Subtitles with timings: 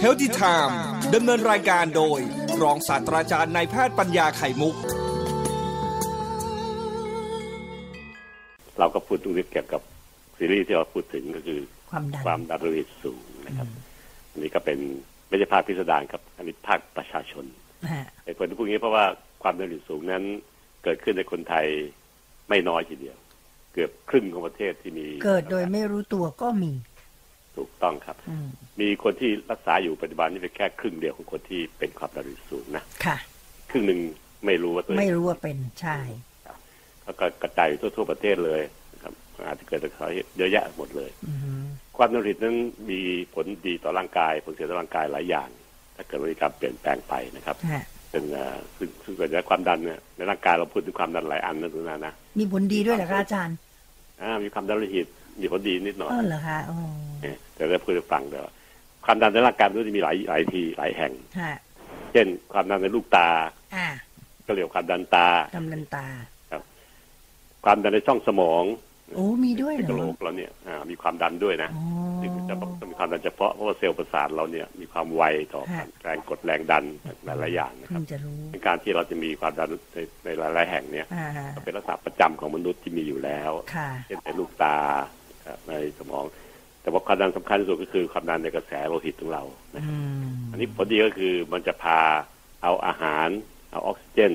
[0.00, 0.78] เฮลติไทม์
[1.14, 2.20] ดำเนินรายการโดย
[2.62, 4.74] รองศาสตราจารย์นายแพทย์ปัญญาไข่มุก
[8.78, 9.82] เราก็พูดตรงนี้เกี่ยวกับ
[10.36, 13.68] ซีรีส์ที่เราพูดถึงก็คือ ความดันความดันโลหิตสูงนะครับ
[14.30, 14.78] อันนี้ก็เป็น
[15.28, 17.44] ไม่ใช่ภาคพิสดารครับ อันนี้ภาคประชาชน
[17.92, 19.04] ฮะเหตุผลที่พูดอย่างนี้เพราะว่า
[19.42, 20.22] ความดันโลหิตสูงนั้น
[20.84, 21.66] เกิดขึ้นในคนไทย
[22.48, 23.16] ไม่น้อยทีเดียว
[23.74, 26.72] เกือบครึ่งของประเทศที่มี เกิดโดยไม่รู้ตัวก็มี
[27.58, 28.46] ถูกต้องครับอืม
[28.80, 33.16] มีคนที่รักษาอยู่ปัจจุบันนี่เป็นแค่ครึ่งเดียวของคนที่เป็นความดันโลหิตสูงนะค่ะ
[33.70, 34.00] ครึ่งหนึ่ง
[34.46, 35.98] ไม่รู้ว่าตัวเองไม่รู้ว่าเป็นใช่
[37.04, 38.62] แล้วก็กระจายอยู่ทั่วๆประเทศเลย
[38.94, 39.12] นะครับ
[39.46, 41.32] อาจจะเกิดจากสาเหตุเยอะแยะหมดเลยอื
[41.62, 41.64] ม
[41.96, 42.56] ความดันโลหิตนั้น
[42.90, 43.00] มี
[43.34, 45.48] ผลดีต่อร่างกายผลเสียต่อร่างกายหลายอย่าง
[45.96, 53.56] ถ้าเกิดมีการเปลี่ยนแปลงไปนะครับฮะเป็นเอ่อซึ่งซึ่งเกิดจากความดันเนี่ยในร่างกายเราพูดถึงความดันหลายอันนะทุกนานะมีผลดีด้วยเหรอคะอาจารย์
[54.22, 55.06] อ่ามีความดันโลหิต
[55.40, 56.76] มีผลดีนิดหน่อยเออเหรอคะอ๋อ
[57.22, 58.52] เนี่ยแต่ได้พูดให้ฟังเดี๋ยวา
[59.04, 61.56] ความดันในร่างกายมันก็จะมีหลายหลายทีหลายแห่งฮะ
[62.12, 63.28] เช่นความดันในลูกตา
[63.76, 63.88] อ่า
[64.46, 66.06] ก็เรียกว่าความดันตากำลังตา
[67.64, 68.64] ความดันในช่องสมอง
[69.14, 71.84] โอ้มีด้วยในเหรกระโหลอกเราเนี่ยอ่ามีความดันด้วยนะอ๋อ
[72.20, 75.22] ซึ่งจะต้องต้องมีความดันเฉพาะเพราะว่าเซลล์ประสาทเราเนี่ยมีความไว
[75.54, 76.84] ต่อฮะแรงกดแรงดัน
[77.24, 85.17] หลายๆอย่างนะคเพิ่รับงจะรู้ในการที่เราจะมีความดันในในหลายๆแห่งเนี่ยอ่าก็เป็นลักษณะประจำของมนุษย์ที่มีอยู่แล้วค่ะเช่นในลูกตาครับ
[85.68, 86.24] ในสมอง
[86.82, 89.42] แต่ว่าความดันสำคัญที่สุดก็คือความดันในกระแสโลหิตของเรา
[89.76, 91.98] นะอืมอันนี้ผลดีก็คือมันจะพา
[92.62, 93.28] เอาอาหาร
[93.70, 94.32] เอาออกซิเจน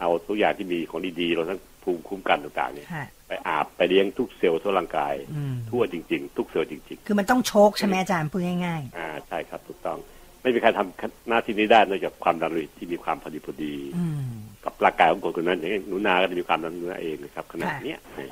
[0.00, 9.98] เอาทุกอย่างที่มีของดีๆเราทั้งภูมิคุ้มกันต่างๆเนี่ยฮะไปอาบไปเลี้ยงทุกเซลล์ทั่วร่างกายอืมทั่วจริง ๆ ทุกเซลล์จริง ๆ คือมันต้องโชคใช่ไหมอาจารย์พูดง่ายอ่าใช่ครับถูกต้อง
[10.42, 14.26] ไม่มีใครทำหน้าที่นี้ได้นอกจากความดันโลหิตที่มีความพอดีพอดีๆอืม
[14.64, 18.26] กับร่างกายของคนคนนั้นอย่างเช่นหนูนาก็จะมีความดันหนูนาเองนะครับขนาดค่ะเนี้ยนี่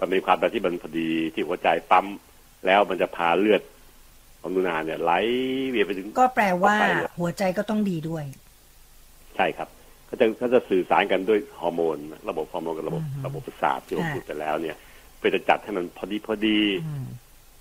[0.00, 2.06] มันมีความดันที่มันพอดีที่หัวใจปั๊ม
[2.66, 3.62] แล้วมันจะพาเลือด
[4.40, 5.12] ของหนูนาเนี่ยไหล
[5.70, 8.24] เวียนไปถึงก็แปลว่าไปเลยหัวใจก็ต้องดีด้วย
[9.36, 9.68] ใช่ครับ
[10.06, 11.98] เขาจะเขาจะสื่อสารกันด้วยฮอร์โมน
[12.28, 14.76] ระบบฮอร์โมนกับระบบอืมระบบประสาทที่ผมค่ะพูดไปแล้วเนี่ย
[15.18, 17.06] เพื่อจะจัดให้มันพอดีพอดีอืม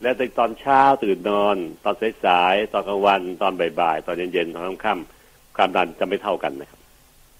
[0.01, 1.95] แล้วในตอนเช้าตื่นนอน ตอน
[2.25, 6.79] สายๆตอนกลางวันตอนบ่ายๆตอนเย็นๆตอนค่ำๆความดันจะไม่เท่ากันนะครับ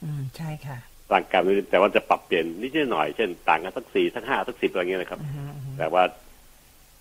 [0.04, 0.78] อืมใช่ค่ะ
[1.14, 6.04] ร่างกายมันแต่ว่าจะปรับเปลี่ยนนิดหน่อยเช่นต่างกันสักสี่สักห้าสักสิบอะไรเงี้ยนะครับอืมอืมแต่ว่า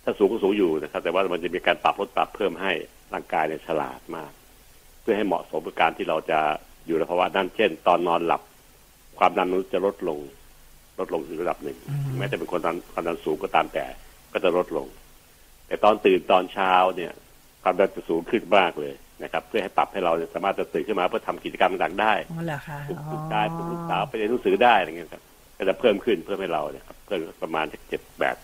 [0.03, 2.71] ถ้าสูงก็สูงอยู่นะครับ แต่ว่ามันจะมีการปรับลดปรับเพิ่มให้
[3.13, 4.31] ร่างกายเนี่ยฉลาดมาก
[5.01, 6.39] เพื่อให้เหมาะสมกับการที่เราจะ
[6.87, 8.41] อยู่ในภาวะนั้นเช่น ตอนนอนหลับ
[9.19, 10.19] ความดันมนุษย์จะลดลง
[10.99, 13.85] ลดลงถึงระดับหนึ่งอืมแม้จะเป็นคนดันความดันสูงก็ตามแต่
[14.33, 14.87] ก็จะลดลง
[15.67, 17.11] แต่ตอนตื่นตอนเช้าเนี่ย
[17.63, 18.93] ความดันจะสูงขึ้นมากเลย
[19.23, 25.23] นะครับเพื่อให้ปรับให้เราเนี่ยสามารถจะตื่นขึ้นมาเพื่อทำกิจกรรมต่างๆได้อ๋อเหรอคะปลุกอ๋อลูกชายปลุกลูกสาวไปเรียนหนังสือได้อะไรเงี้ยครับ
[25.57, 28.37] ก็จะเพิ่มขึ้นเพิ่มให้เราเนี่ยครับเพิ่มประมาณเจ็ดแบบ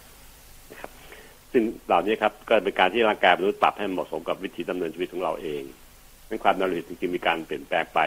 [0.71, 0.91] นะครับ
[1.51, 5.63] ซึ่งเหล่านี้ครับก็เป็นการที่ร่างกายมนุษย์ปรับให้เหมาะสมกับวิถีดำเนินชีวิตของเราเอง
[6.29, 7.99] นั้นความดันโลหิตจริงๆมีการเปลี่ยนแปลงไป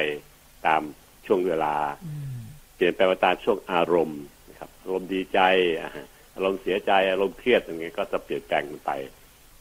[0.67, 0.83] ตาม
[1.27, 2.39] ช่วงเวลาอืม
[2.77, 5.41] เปลี่ยนแปลงไปตามช่วงอารมณ์นะครับอารมณ์ดีใจ
[5.81, 8.93] อ่าฮะอารมณ์เสียใจอารมณ์เครียดอย่างเงี้ยก็จะเปลี่ยนแปลงมันไป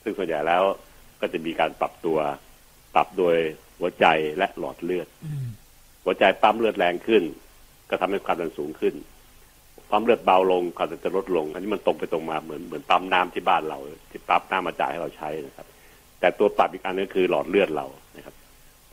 [0.04, 0.64] ซึ่งส่วนใหญ่แล้ว
[1.22, 2.18] ก็จะมีการปรับตัว
[2.96, 3.38] ปรับโดย
[3.80, 4.06] หัวใจ
[4.38, 5.48] และหลอดเลือดอืม
[6.04, 7.24] หัวใจปั๊มเลือดแรงขึ้น
[7.90, 8.96] ก็ทำให้ความดันสูงขึ้น
[9.90, 13.80] ปั๊มเลือดเบาลงความดันจะลดลง อันนี้มันตรงไปตรงมาเหมือนเหมือนปั๊มน้ำที่บ้านเรา
[14.12, 15.68] ที่ปั๊มน้ำมาจ่ายให้เราใช้นะครับ
[16.20, 17.86] แต่ตัวปรับอีกอันนึงคือหลอดเลือดเรา
[18.16, 18.36] นะครับ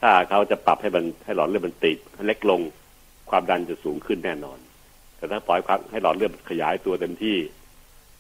[0.01, 2.61] ถ้าเขาจะปรับให้มันให้หลอดเลือดมันติดให้เล็กลง
[3.31, 4.59] ความดันจะสูงขึ้นแน่นอน
[5.17, 7.37] แต่ถ้าปล่อยความให้หลอดเลือดมันขยายตัวเต็มที่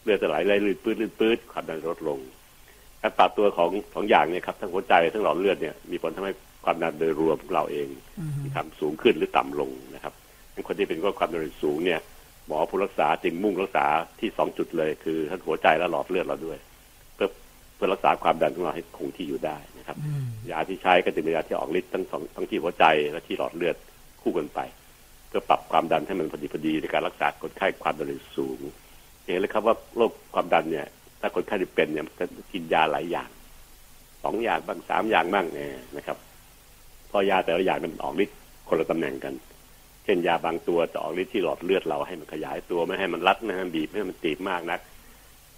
[0.03, 2.19] เลือดจะไหลไหลลื่นปื้ดลื่นปื้ดความดันลดลง
[3.03, 6.33] การปรับตัวของของอย่างเนี่ยครับทั้งหัวใจทั้งหลอดเลือดเนี่ยมีผลทำให้
[6.65, 7.87] ความดันโดยรวมของเราเอง
[8.19, 10.13] อืมมีความสูงขึ้นหรือต่ำลงนะครับ
[10.53, 12.01] เป็นคนที่เป็นโรคความดันโลหิตสูงเนี่ย
[12.47, 13.87] หมอผู้รักษาจึงมุ่งรักษา
[14.21, 16.59] ที่สองจุดเลย คือทั้งหัวใจและหลอดเลือดเราด้วย
[17.15, 17.29] เพื่อ
[17.75, 23.77] เพื่อรักษาความดันของเราให้คงที่อยู่ได้นะครับอืมยาที่ใช้ก็จะเป็นยาที่ออกฤทธิ์ทั้งสองทั้งที่หัวใจและที่หลอดเลือด
[24.23, 24.61] คู่กันไป
[25.29, 28.61] เพื่อปรับความดันให้มันพอดีพอดีในการรักษาคนไข้ความดันโลหิตสูง
[29.25, 30.87] เห็นเลยครับว่าโรคความดันเนี่ย
[31.23, 33.29] ถ้าคนไข้ที่เป็นเนี่ยก็กินยาหลายอย่าง
[34.25, 36.17] สองอย่างบ้างสามอย่างบ้างเนี่ยนะครับ
[37.09, 38.37] เพอยาแต่ละอย่างมันออกฤทธิ์
[38.69, 39.35] คนละตำแหน่งกัน
[40.05, 44.81] เช่นยาบางตัวจะออกฤทธิ์ที่หลอดเลือดเราให้มันขยายตัวไม่ให้มันรัดไม่ให้มันบีบไม่ให้มันตีบมากนัก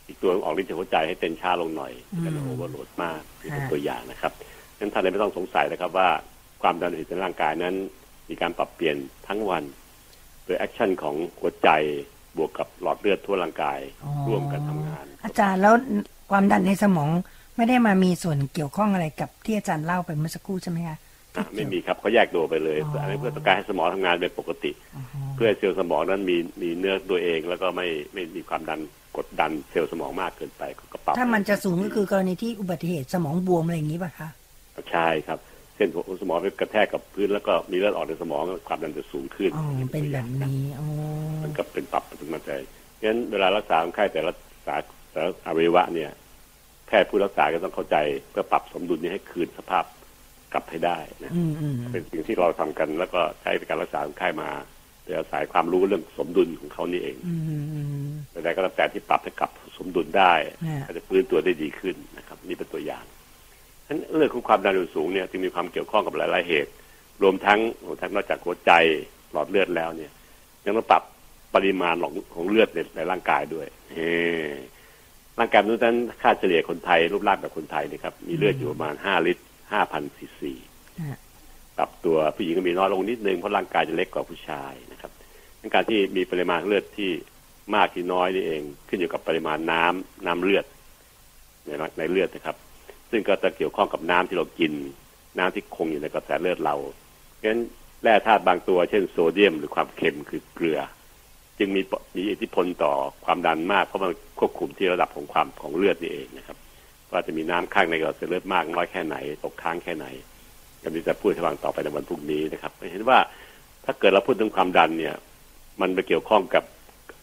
[0.06, 1.93] อีกตัวออกฤทธิ์ที่หัวใจให้เต้นช้าลงหน่อย
[2.25, 4.33] กัน overload มากนี่เป็นตัวอย่างนะครับ
[4.79, 6.09] งั้นท่านเลยไม่ต้องสงสัยนะครับว่า
[6.62, 7.75] ความดันโลหิตในร่างกายนั้น
[8.29, 8.97] มีการปรับเปลี่ยน
[9.29, 9.65] ทั้งวัน
[10.44, 11.69] โดย action ของหัวใจ
[12.37, 15.75] บวกกับหลอดเลือดทั่วร่างกายอ๋อร่วมกันทำงาน อาจารย์แล้ว
[16.31, 17.11] ความดันในสมอง
[17.57, 20.97] ไม่ได้มามีส่วนเกี่ยวข้องอะไรกับที่อาจารย์เล่าไปเมื่อสักครู่ใช่ไหมคะ
[21.37, 25.03] อะไม่มีครับเขาแยกตัวไปเลยอ๋ออัอันนี้เพื่อต้องการให้สมองทำงานเป็นปกติอ๋อ
[25.35, 28.81] เพื่อให้เซลล์สมองนั้นมีมีเนื้อตัวเองแล้วก็ไม่ไม่มีความดัน
[29.17, 34.29] กดดันเซลล์สมองมากเกินไปก็ปรับถ้ามันจะสูงก็คือกรณีที่อุบัติเหตุสมองบวมอะไรอย่างนี้ป่ะคะ
[34.75, 35.39] ใช่ใช่ครับ
[35.76, 40.87] เช่นหัวสมองไปกระแทกกับพื้นแล้วก็มีเลือดออกในสมองความดันจะสูงขึ้นอ๋อเป็นแบบนี้อ๋อ
[41.43, 42.50] มันก็เป็นปรับถึงมาใจ
[43.03, 44.32] งั้นเวลารักษาคนไข้แต่ละ
[44.67, 44.76] สา
[45.12, 46.11] แต่ละอวัยวะเนี่ย
[46.87, 47.97] แพทย์ผู้รักษาก็ต้องเข้าใจ
[48.31, 49.85] เพื่อปรับสมดุลนี้ให้คืนสภาพ
[50.53, 54.50] กลับให้ได้นะอืมอืมเป็นสิ่งที่เราทำกันแล้วก็ใช้ในการรักษาคนไข้มา
[55.05, 57.41] โดยอาศัยความรู้เรื่องสมดุลของเขานี่เองอืม
[57.73, 60.32] อืมแต่ก็แล้วแต่ที่ปรับให้กลับสมดุลได้
[60.67, 63.05] อ่าก็จะฟื้นตัวได้ดีขึ้นนะครับ นี่เป็นตัวอย่าง
[63.87, 66.71] ฉะนั้นเรื่องของความดันโลหิตสูงเนี่ยจึงมีความเกี่ยวข้องกับหลาย ๆ เหตุ
[67.23, 68.73] รวมทั้งรวมทั้งนอกจากหัวใจ
[69.33, 70.11] หลอดเลือดแล้วเนี่ย
[70.65, 71.03] ยังต้องปรับ
[71.55, 73.99] ปริมาณของของเลือดในในร่างกายด้วยเอ
[74.47, 74.49] อ
[75.39, 79.43] ร่างกายมนุษย์นั้นค่าเฉลี่ยคนไทยรูปร่างแบบคนไทยนะครับ มีเลือดอยู่ประมาณห้าลิตร
[79.73, 80.53] ห้าพันซีซี
[81.01, 81.17] อ่า
[81.79, 85.11] ปรับตัวผู้หญิงก็มีน้อยลงนิดนึงเพราะร่างกายจะเล็กกว่าผู้ชายนะครับ
[85.61, 87.11] ดังการที่มีปริมาณเลือดที่
[87.75, 90.65] มากที่น้อยนี่เอง ขึ้นอยู่กับปริมาณน้ำน้ำเลือด
[91.67, 92.57] ในร่างในเลือดนะครับ
[93.15, 94.73] ซึ่งก็จะเกี่ยวข้องกับน้ำที่เรากิน
[95.39, 96.77] น้ำที่คงอยู่ในกระแสเลือดเรา
[97.37, 97.63] เพราะฉะนั้น
[98.03, 100.81] แร่ธาตุบางตัว เช่นโซเดียม หรือความเค็มคือเกลือ
[101.59, 101.81] จึงมี
[102.17, 102.93] มีอิทธิพลต่อ
[103.25, 106.57] ความดันมากเพราะมันควบคุมที่ระดับของความของเลือดนี่เองนะครับ
[107.11, 110.07] ว่าจะมีน้ำข้างในกระแสเลือดมากน้อยแค่ไหนตกค้างแค่ไหน
[110.83, 113.19] กันนี้จะพูดให้ฟังต่อไปในวันพรุ่งนี้นะครับเห็นว่า
[113.85, 115.15] ถ้าเกิดเราพูดถึงความดันเนี่ย
[115.81, 116.65] มันไปเกี่ยวข้องกับ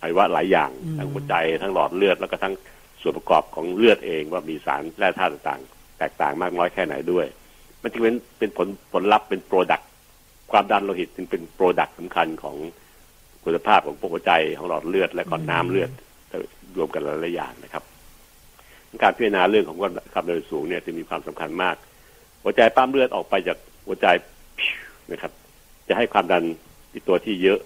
[0.01, 2.53] อวัยวะหลายอย่างทั้งหัวใจทั้งหลอดเลือดแล้วก็ทั้ง
[3.01, 5.61] ส่วนประกอบของเลือดเองว่ามีสารแร่ธาตุต่าง
[6.01, 7.25] แตกต่างมากน้อยแค่ไหนด้วย
[7.81, 9.89] มันจึงเป็นเป็นผลผลลัพธ์เป็นโปรดักต์
[10.51, 12.55] ความดันโลหิตจึงเป็น product สำคัญของ
[13.43, 15.89] คุณภาพของหัวใจของหลอดเลือดและก็น้ำเลือด
[16.77, 17.83] รวมกันหลายๆอย่างนะครับ
[19.03, 21.75] การพิจารณาเรื่องของความดันโลหิตสูงเนี่ยจะมีความสำคัญมาก
[22.43, 23.57] หัวใจปั๊มเลือดออกไปจาก
[23.87, 24.07] หัวใจ
[25.11, 25.31] นะครับ
[25.87, 26.43] จะให้ความดัน
[26.91, 27.59] ที่ตัวที่เยอะ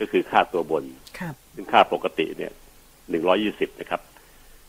[0.00, 0.84] ก็คือค่าตัวบน
[1.18, 2.52] ครับซึ่งค่าปกติเนี่ย
[3.10, 4.00] หนึ่งร้อยยี่สิบนะครับ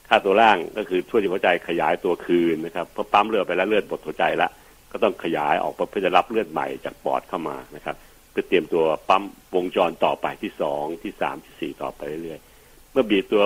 [0.08, 4.52] ค่าตัวล่างก็คือช่วยหัวใจขยายตัวคืนนะครับเพราะปั๊มเลือดไปแล้วเลือดหมดหัวใจแล้ว
[4.92, 7.96] ก็ต้องขยายออกเพื่อจะรับเลือดใหม่จากปอดเข้ามานะครับ
[8.32, 9.24] เพื่อเตรียมตัวปั๊ม
[9.56, 13.42] วงจรต่อไปที่สองที่สามที่สี่ต่อไปเรื่อยๆเมื่อบีบตัว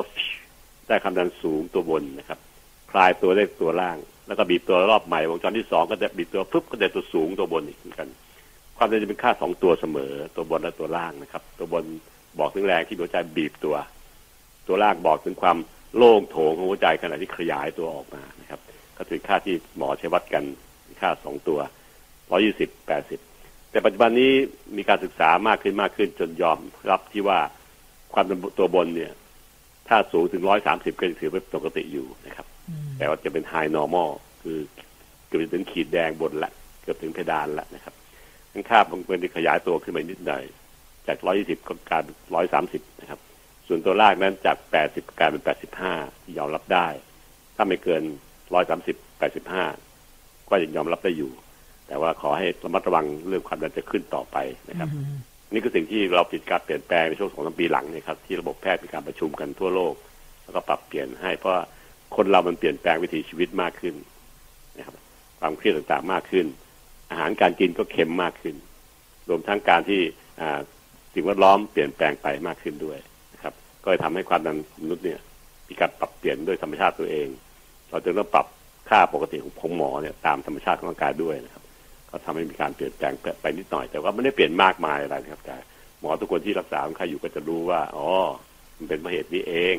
[0.88, 2.40] ได้ความดันสูงตัวบนนะครับ
[2.92, 8.10] คลายตัวได้ตัวล่าง แล้วก็บีบตัวรอบใหม่วงจรที่สองก็จะบีบตัวปุ๊บก็จะตัวสูงตัวบนอีกเหมือนกัน
[8.78, 11.84] ความดันจะเป็นค่าสองตัวเสมอ ตัวบนและตัวล่างนะครับ ตัวบน
[12.40, 13.76] บอกถึงแรงที่หัวใจบีบตัว
[14.68, 15.58] ตัวล่างบอกถึงความ
[15.96, 18.60] โล่งโถงของหัวใจขณะที่ขยายตัวออกมานะครับ
[18.98, 20.44] ก็คือค่าที่หมอใช้วัดกัน
[21.00, 21.60] ค่าสองตัว
[22.32, 23.20] ร้อยี่สิบแปดสิบ
[23.72, 24.32] แต่ปัจจุบันนี้
[24.78, 27.40] มีการศึกษามากขึ้นมากขึ้นจนยอมรับที่ว่า
[28.14, 29.14] ความดันตัวบนเนี่ย
[29.88, 34.10] ถ้าสูงถึงร้อยสามสิบก็ถือเป็นปกติอยู่นะครับอืมแต่ว่าจะเป็น high normal
[34.42, 34.58] คือ
[35.28, 36.52] เกือบจะถึงขีดแดงบนละ
[36.84, 37.94] เกือบถึงเพดานละนะครับ
[38.54, 40.44] ทั้งค่าบางคนที่ขยายตัวขึ้นมานิดหน่อย
[41.08, 42.16] จาก120ก็กลายเป็น
[42.58, 43.20] 130นะครับ
[43.68, 45.42] ส่วนตัวล่างนั้นจาก 80กลายเป็น
[45.84, 46.88] 85 ที่ยอมรับได้
[47.56, 48.04] ถ้าไม่เกิน
[48.68, 49.22] 130
[49.72, 51.32] 85 ก็ยังยอมรับได้อยู่
[51.88, 54.38] แต่ว่าขอให้ระมัดระวังเรื่องความดันจะขึ้นต่อไป
[54.70, 55.18] นะครับอืม
[55.54, 59.94] นี่คือสิ่งที่เราปิดการเปลี่ยนแปลงในช่วงสองสามปีหลังเนี่ยครับที่ระบบแพทย์มีการประชุมกันทั่วโลก
[60.44, 61.64] แล้วก็ปรับเปลี่ยนให้เพราะว่า
[62.16, 63.96] คนเรามันเปลี่ยนแปลงวิถีชีวิตมากขึ้น
[64.78, 64.96] นะครับ
[65.40, 66.46] ความเครียดต่างๆมากขึ้น
[67.10, 68.56] อาหารการกินก็เค็มมากขึ้น
[69.30, 70.02] รวมทั้งการที่
[70.42, 70.60] อ่า
[71.14, 73.17] สิ่งแวดล้อมเปลี่ยนแปลงไปมากขึ้นด้วยนะครับ
[73.88, 75.20] ก็เลยทำให้ความดันมนุษย์เนี่ย
[75.70, 77.28] มีการปรับเปลี่ยนด้วยธรรมชาติตัวเอง
[77.90, 78.46] เราจึงต้องปรับ
[78.90, 81.64] ค่าปกติของของหมอเนี่ยตามธรรมชาติของร่างกายด้วยนะครับ
[82.10, 85.56] ก็ทำให้มีการเปลี่ยนแปลงไปนิดหน่อย แต่ว่าไม่ได้เปลี่ยนมากมายอะไรนะครับแต่
[86.00, 88.08] หมอทุกคนที่รักษาคนไข้อยู่ก็จะรู้ว่าอ๋อ
[88.78, 89.76] มันเป็นเพราะเหตุนี้เอง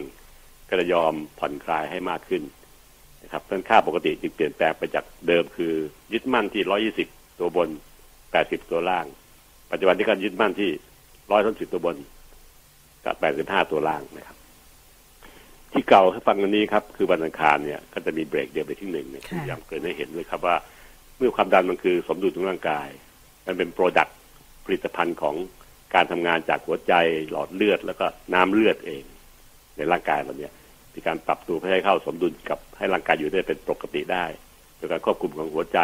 [0.68, 2.42] ก็จะยอมผ่อนคลายให้มากขึ้น
[3.22, 5.72] นะครับต้นค่าปกติจึงเปลี่ยนแปลงไปจากเดิมคือ
[6.12, 7.68] ยึดมั่นที่ร้อยยี่สิบตัวบน
[8.32, 9.06] แปดสิบตัวล่าง
[9.70, 10.70] ปัจจุบันที่การยึดมั่นที่
[11.30, 11.96] ร้อยสิบตัวบน
[13.04, 14.36] กับแปดสิบห้าตัวล่างนะครับ
[15.72, 20.56] ที่เก่าให้ฟังวันนี้ครับ คือวันอังคารเนี่ยก็จะมีเบรกเดียวไปที่หนึ่งเนี่ยค่ะย้ำเกินให้เห็นเลยครับว่า
[21.16, 22.88] เมื่อความดันมันคือสมดุลของร่างกาย
[23.46, 24.16] มันเป็น product
[24.64, 25.34] ผลิตภัณฑ์ของ
[25.94, 26.94] การทำงานจากหัวใจ
[27.30, 29.02] หลอดเลือด แล้วก็น้ำเลือดเอง
[29.76, 30.52] ในร่างกายเราเนี่ย
[30.94, 34.24] มีการปรับตัวเพื่อให้เข้าสมดุลกับให้ร่างกายอยู่ได้เป็นปกติได้
[34.76, 35.80] โดยการควบคุมของหัวใจ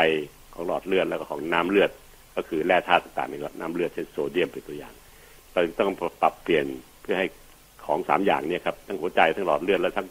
[0.54, 1.90] ของหลอดเลือดแล้วก็ของน้ำเลือด
[2.36, 4.94] ก็คือแร่ธาตุต่างๆในน้ำเลือดเช่นโซเดียมเป็นตัวอย่าง
[5.52, 5.90] เราจึงต้อง
[6.22, 6.66] ปรับเปลี่ยน
[7.04, 7.28] เพื่อให้
[7.84, 10.06] ของสามอย่างเนี่ยครับทั้งหัวใจทั้งหลอดเลือดและทั้ง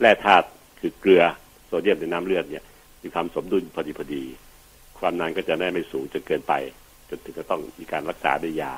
[0.00, 0.46] แร่ธาตุ
[0.80, 1.22] คือเกลือ
[1.66, 2.64] โซเดียมในน้ำเลือดเนี่ย
[3.02, 4.22] มีความสมดุลพอดีพอดี
[4.98, 6.52] ความนานก็จะได้ไม่สูงจนเกินไป
[7.08, 8.74] จนถึงจะต้องมีการรักษาด้วยยา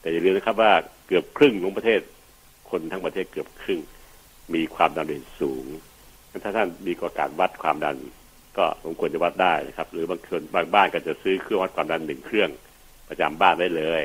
[0.00, 0.72] แต่อย่าลืมนะครับว่า
[1.06, 2.00] เกือบครึ่งของประเทศ
[2.70, 3.80] คนทั้งประเทศเกือบครึ่ง
[4.54, 5.64] มีความดันโลหิตสูง
[6.44, 7.96] ถ้าท่านมีกว่าการวัดความดัน
[8.58, 12.50] ก็สมควรจะวัดได้นะครับ หรือบางคนบางบ้านก็จะซื้อเครื่องวัดความดันหนึ่งเครื่อง
[13.08, 14.02] ประจำบ้านได้เลย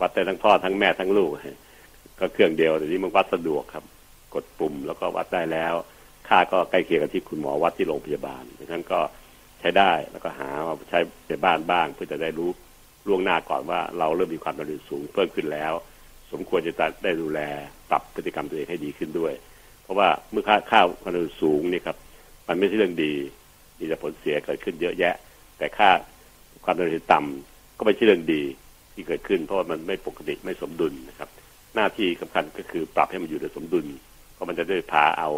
[0.00, 1.30] วัดได้ทั้งพ่อทั้งแม่ทั้งลูก
[2.20, 3.84] ก็เครื่องเดียวแต่นี้มันวัดสะดวกครับ
[4.34, 5.74] กดปุ่มแล้วก็วัดได้แล้ว
[6.28, 9.00] ค่าก็ใกล้เคียงกับที่คุณหมอวัดที่โรงพยาบาลดังนั้นก็
[9.60, 10.98] ใช้ได้แล้วก็หามาใช้
[11.28, 12.50] ในบ้านบ้าง เพื่อจะได้รู้
[13.08, 15.72] ล่วงหน้าก่อนว่าเราเริ่มมีความดันโลหิตสูงเพิ่มขึ้นแล้ว
[16.32, 16.72] สมควรจะ
[17.04, 17.40] ได้ดูแล
[17.90, 19.32] ปรับพฤติกรรมตัวเองให้ดีขึ้นด้วย
[19.82, 21.96] เพราะว่าเมื่อค่าข้าวความดันโลหิตสูงนี่ครับ
[22.48, 23.12] มันไม่ใช่เรื่องดี
[23.78, 25.14] มีแต่ผลเสียเกิดขึ้นเยอะแยะ
[25.58, 25.90] แต่ค่า
[26.64, 28.42] ความดันโลหิตต่ำก็ไม่ใช่เรื่องดี
[28.92, 31.28] ที่เกิดขึ้น เพราะว่ามันไม่ปกติไม่สมดุลนะครับ
[31.74, 33.86] หน้าที่สำคัญก็คือปรับให้มันอยู่ในสมดุล
[34.32, 35.30] เพราะมันจะได้พาเอา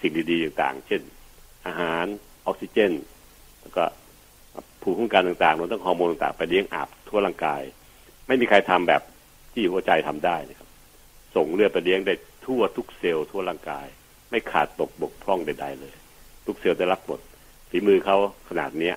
[0.00, 1.02] สิ่งดีๆต่างๆ เช่น
[1.66, 2.06] อาหาร
[2.46, 2.92] ออกซิเจน
[3.60, 3.84] แล้วก็
[4.82, 7.62] ภูมิคุ้มกันต่างๆรวมทั้งฮอร์โมนต่างๆ ไปเลี้ยงอาบทั่วร่างกาย
[8.26, 9.02] ไม่มีใครทำแบบ
[9.52, 10.68] ที่หัวใจทำได้นะครับ
[11.36, 12.14] ส่งเลือดไปเลี้ยงได้
[12.46, 13.86] ทั่วทุกเซลล์ทั่วร่างกาย
[14.30, 15.94] ไม่ขาดตกบกพร่องใดๆเลย
[16.46, 17.20] ทุกเซลล์ได้รับหมด
[17.70, 18.16] ฝีมือเขา
[18.48, 18.96] ขนาดเนี้ย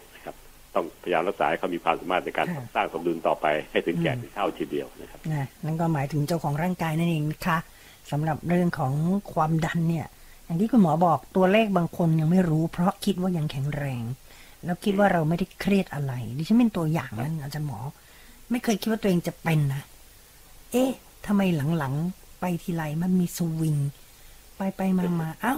[0.75, 7.57] ต้องพยายามรักษาให้เขามีความสามารถในการค่ะสร้างสมดุลต่อไปให้ถึงแก่ถึงเท่าทีเดียวนะครับนะนั่นก็หมายถึงเจ้าของร่างกายนั่นเองนะคะ
[8.11, 8.93] สำหรับเรื่องของ
[9.33, 10.07] ความดันเนี่ย
[10.45, 14.03] อย่างที่คุณหมอบอกตัวเลขบางคนยังไม่รู้ เพราะคิดว่ายังแข็งแรง
[14.65, 17.79] แล้วคิดว่าเราไม่ได้เครียดอะไรดิฉันเป็นตัวอย่างนั้นอาจารย์หมอ
[18.51, 19.83] ไม่เคยคิดว่าตัวเองจะเป็นนะ
[20.71, 20.91] เอ๊ะ
[21.25, 21.41] ทำไม
[21.77, 23.77] หลังๆไปทีไรมันมีสวิง
[24.57, 25.55] ไปไปมามาเอ้า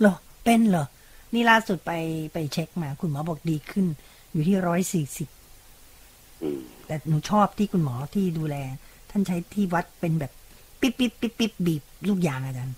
[0.00, 0.86] เหรอเป็นเหรอ
[1.34, 1.92] นี่ล่าสุดไป
[2.32, 3.86] ไปเช็คมา คุณหมอบอกดีขึ้น
[4.32, 5.28] อยู่ที่ร้อยสี่สิบ
[6.42, 8.56] อืมแต่หนูชอบที่คุณหมอที่ดูแล
[9.10, 10.32] ท่านใช้ที่วัดเป็นแบบ
[10.80, 12.76] ปิ๊บปิ๊บปิ๊บปิ๊บบีบลูกยางอาจารย์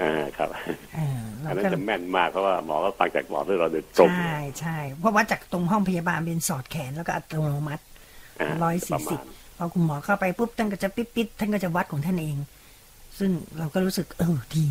[0.00, 0.48] อ่าครับ
[0.94, 12.36] เอออัเรานนั้นก็จะแม่นมากเพราะว่าหมอก็ฟังจากหมอที่เราโดยตรงใช่ใช่เพราะวัดจากตรงห้องพยาบาลเป็นสอดแขนแล้วก็อัตโนมัติาร้อยปสี่ระสิมาบณพอคุณหมอเข้าไปปุ๊บท่านก็จะปิ๊บปิ๊บท่านก็จะวัดของท่านเอง
[13.18, 14.66] ซึ่งเราก็รู้สึกเออดี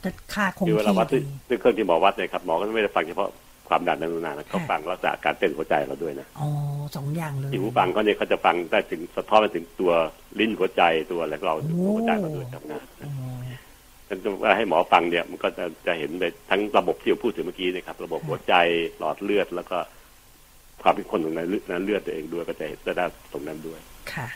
[0.00, 3.30] แต่ค่าคงคือเวลาที่วัดด้วยดีด้วยเครื่องที่หมอวัดเนี่ยครับหมอก็ไม่ได้ฟังเฉพาะ
[3.72, 6.48] ความดันนั้นนานนะเขาค่ะฟังรักษาการเต้นหัวใจเราด้วยนะอ๋อ
[6.96, 9.92] สองอย่างเลยที่หูฟังเขาเนี่ยเขาจะฟังได้ถึงสะท้อนไปถึงตัว
[10.38, 13.12] ลิ้นหัวใจตัวอะไรของเราโอ้หัวใจเราด้วยทำงานอ๋อ
[14.08, 18.54] ฉันจะว่าให้หมอฟังเนี่ยมันก็จะจะเห็นไปทั้งระบบที่เราพูดถึงเมื่อกี้นะครับ ระบบหัวใจ
[18.98, 19.78] หลอดเลือดแล้วก็
[20.82, 23.80] ความเป็นคนของนั้นนั้นเลือดตัวเองด้วยก็จะเห็นได้ตรงนั้นด้วย
[24.12, 24.28] ค่ะ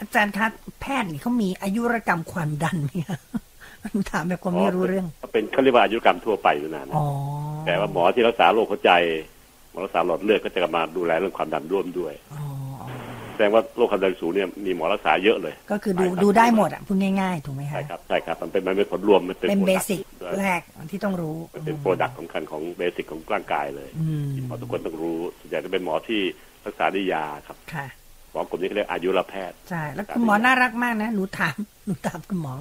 [0.00, 0.46] อาจารย์คะ
[0.80, 3.18] แพทย์นี่เขามีอายุรกรรมความดันไหมคะ
[3.92, 7.06] หนูถามแบบคนไม่รู้เรื่องก็เป็นเขาเรียกว่าอายุรกรรมทั่วไปอยู่นานอ๋อ
[7.66, 8.92] แต่ว่าหมอที่รักษาโรคหัวใจ
[9.70, 12.46] หมอรักษาหลอดเลือดก็จะมาดูแลเรื่องความดันร่วมด้วยอ๋อ
[12.80, 12.86] อ๋อ
[13.32, 26.20] แสดงว่าโรคความดันสูงเนี่ยมีหมอรักษาเยอะเลย ก็คือดูใช่ครับดูได้หมดอะพูดง่ายๆ ถูกไหมคะใช่ครับใช่ครับมันเป็นมันเป็นผลรวมมันเป็นเป็นเบ product สิกด้วยแรกที่ต้องรู้มันเป็นโปรดักต์สำคัญของเบสิกของร่างกายเลยอืมที่หมอทุกคนต้องรู้ส่วนใหญ่จะเป็นหมอที่
[26.66, 27.86] รักษาด้วยยาครับค่ะ
[28.32, 31.56] หมอกลุ่มนี้เขาเรียกอายุรแพทย์ใช่แล้วคุณหมอน่ารักมากนะหนูถาม
[31.86, 32.54] หนูถามคุณหมอ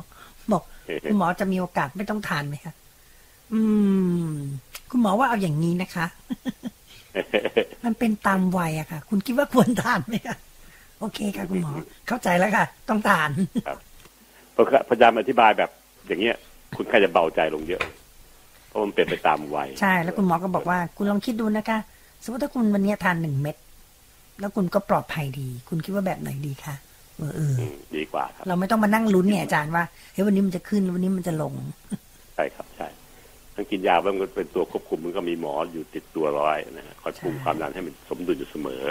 [0.51, 0.63] บอก
[1.09, 2.73] คุณหมอจะมีโอกาสไม่ต้องทานไหมคะ
[3.53, 3.61] อื
[4.27, 4.31] ม
[4.91, 6.05] คุณหมอว่าเอาอย่างนี้นะคะ
[7.85, 10.37] มันเป็นตามวัยอะค่ะ คุณคิดว่าควรทานไหมคะ
[10.99, 11.71] โอเคค่ะคุณหมอ
[12.07, 13.29] เข้าใจแล้วค่ะ ต้องทาน
[14.89, 15.69] พยายามอธิบายแบบ
[16.07, 16.35] อย่างเงี้ย
[16.77, 17.81] คุณใครจะเบาใจลงเยอะ
[18.67, 21.79] เพราะมันเป็นไปตามวัย ใช่ แล้วคุณหมอก็บอกว่า คุณลองคิดดูนะคะ
[22.23, 23.55] สมมติถ้าคุณวันนี้ทานหนึ่งเม็ด
[24.39, 26.75] แล้วคุณก็ปลอดภัยดี คุณคิดว่าแบบไหนดีคะ
[27.17, 29.83] เออเอออืมดีกว่าครับ เราไม่ต้องมานั่งลุ้นเนี่ยอาจารย์ว่า
[30.13, 31.53] เฮ้ยวันนี้มันจะขึ้นวันนี้มันจะลง
[32.35, 32.87] ใช่ครับใช่
[33.55, 38.83] ทั้งกินยาบ้างก็เป็นตัวควบคุมมันก็มีหมออยู่ติดตัวร้อยนะฮะคอยคุมใช่ความดันให้มันสมดุลอยู่เสมอ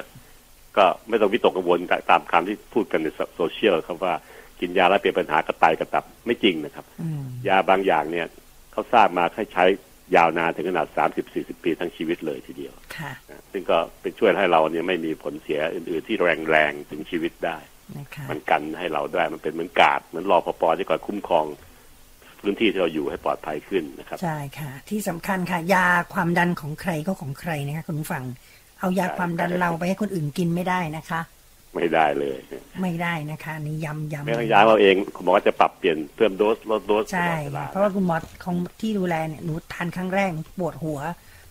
[0.77, 1.79] ก็ไม่ต้องวิตกกังวล
[2.11, 3.07] ตามคำที่พูดกันใน
[3.37, 4.15] โซเชียลครับว่า
[4.61, 8.27] กินยาแล้วเป็นปัญหากระไตกระตับไม่จริงนะครับอืมยาบางอย่างเนี่ย
[8.73, 9.65] เขาทราบมาให้ใช้
[10.17, 10.87] ยาวนานถึงขนาด
[11.25, 16.17] 30-40ปีทั้งชีวิตเลยทีเดียวค่ะนะซึ่งก็เป็นช่วยให้เราเนี่ยไม่มีผลเสียอื่นๆที่
[16.51, 17.59] แรงๆถึงชีวิตได้
[17.97, 21.47] นะคะมันกันให้เราได้มันเป็นเหมือนกาดเหมือนรอพปที่คอยคุ้มครอง
[22.45, 28.25] พื้นที่ที่เราอยู่ให้ปลอดภัยขึ้นนะครับ ใช่ค่ะ ที่สำคัญค่ะ ยาความดันของใครก็ของใครนะคะคุณผู้ฟัง
[28.81, 31.21] เอายาใช่ความดันใช่เราไปให้คนอื่นกินไม่ได้นะคะ
[31.75, 32.39] ไม่ได้เลย
[32.83, 40.99] ไม่ได้นะคะนี่ย้ำย้ำแม้ทั้งยาเราเองคุณหมอก็จะปรับเปลี่ยนเพิ่มโดสลดโดสตใช่ลอดเวลาเพราะว่าคุณหมอของที่ดูแลเนี่ยหนูทานครั้งแรกปวดหัว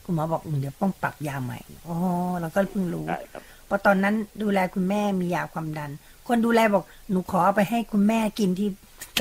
[0.05, 1.97] คุณหมอบอกหนูเดี๋ยวต้องปรับยาใหม่อ๋อ
[2.39, 5.91] เราก็เพิ่งรู้ใช่ครับเพราะตอนนั้นดูแลคุณแม่มียาความดัน
[6.27, 8.69] คนดูแลบอกหนูขอเอาไปให้คุณแม่กินที่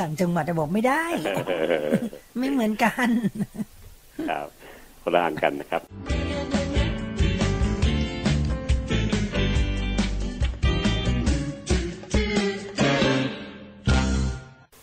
[0.00, 1.04] ต่างจังหวัดแต่บอกไม่ได้
[2.38, 3.08] ไม่เหมือนกัน
[4.30, 4.48] ครับ
[5.02, 5.82] คนละอันกันนะครับ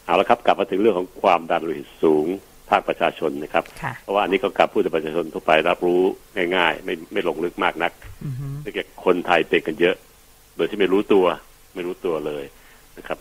[0.06, 2.28] เอาละครับกลับมาถึงเรื่องของความดันโลหิตสูง
[2.70, 6.02] ภาคประชาชนนะครับค่ะเพราะว่าอันนี้ก็กลับพูดถึงประชาชนทั่วไปรับรู้
[6.56, 7.92] ง่าย ๆ ไม่ไม่ลงลึกมากนัก
[8.26, 9.96] อือฮึเนื่องจากคนไทยเป็นกันเยอะ
[10.56, 11.26] โดยที่ไม่รู้ตัว
[11.76, 12.44] ไม่รู้ตัวเลย
[12.98, 13.20] นะครับ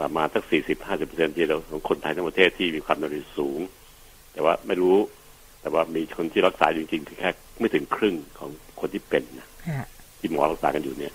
[0.00, 3.60] ประมาณสักสี่สิบห้าสิบเปอร์เซ็นต์ที่เราของคนไทยทั้งประเทศที่มีความดันโลหิตสูง
[4.32, 4.96] แต่ว่าไม่รู้
[5.60, 9.86] แต่ว่ามีคนที่รักษาจริงๆแค่ไม่ถึงครึ่งของคนที่เป็นนะฮะ
[10.18, 11.14] ที่หมอรักษากันอยู่เนี่ย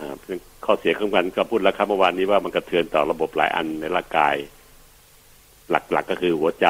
[0.00, 4.34] อ่าเพราะฉะนั้นข้อเสียของมันก็พูดแล้วครับเมื่อวานนี้ว่ามันกระเทือนต่อระบบหลายอันในร่างกาย
[5.70, 6.66] หลักๆก็คือหัวใจ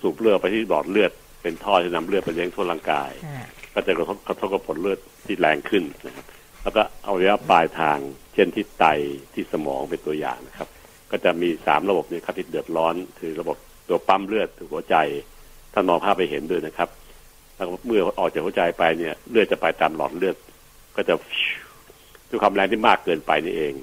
[0.00, 1.10] สูบเลือดไปที่หลอดเลือด
[1.42, 6.24] เป็นท่อที่นำเลือดไปเลี้ยงทั่วร่างกายฮะก็จะกระทบกระทบกับผลเลือดที่แรงขึ้นนะครับ
[6.62, 7.98] แล้วก็เอาระยะปลายทาง
[8.34, 8.84] เช่นที่ไต
[9.34, 10.68] ที่สมองเป็นตัวอย่างนะครับ
[11.10, 13.56] ก็จะมีสามระบบนี้ครับที่เดือดร้อนคือระบบ
[13.88, 14.96] ตัวปั๊มเลือดหัวใจ
[15.72, 16.88] ท่านมองภาพไปเห็นด้วยนะครับ
[17.54, 20.36] แล้วเมื่อออกจากหัวใจไปเนี่ย เลือดจะไปตามหลอดเลือด
[20.96, 21.14] ก็จะ
[22.28, 23.74] ด้วยความแรงที่มากเกินไปนี่เอง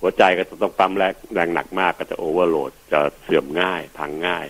[0.00, 4.46] หัวใจก็ต้องปั๊มแรงแรงหนักมากก็จะโอเวอร์โหลดจะเสื่อมง่ายพังง่าย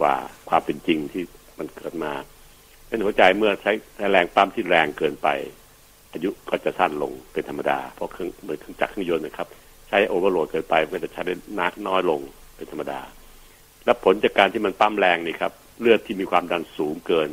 [0.00, 0.14] กว่า
[0.48, 1.22] ความเป็นจริงที่
[1.58, 2.12] มันเกิดมา
[2.88, 3.72] เป็นหัวใจเมื่อใช้
[4.12, 5.28] แรงปั๊มที่แรงเกินไป
[6.12, 9.48] อายุก็จะสั้นลงเป็นธรรมดา เพราะเครื่องเหมือนเครื่องจักรเครื่องยนต์นะครับ
[9.88, 11.34] ใช้โอเวอร์โหลดเกินไปมันจะใช้ได้
[11.88, 12.20] น้อยลง
[12.56, 13.00] เป็นธรรมดา
[13.84, 17.30] และผลจากการที่มันปั๊มแรงนี่ครับ เลือดที่มีความดันสูงเกิน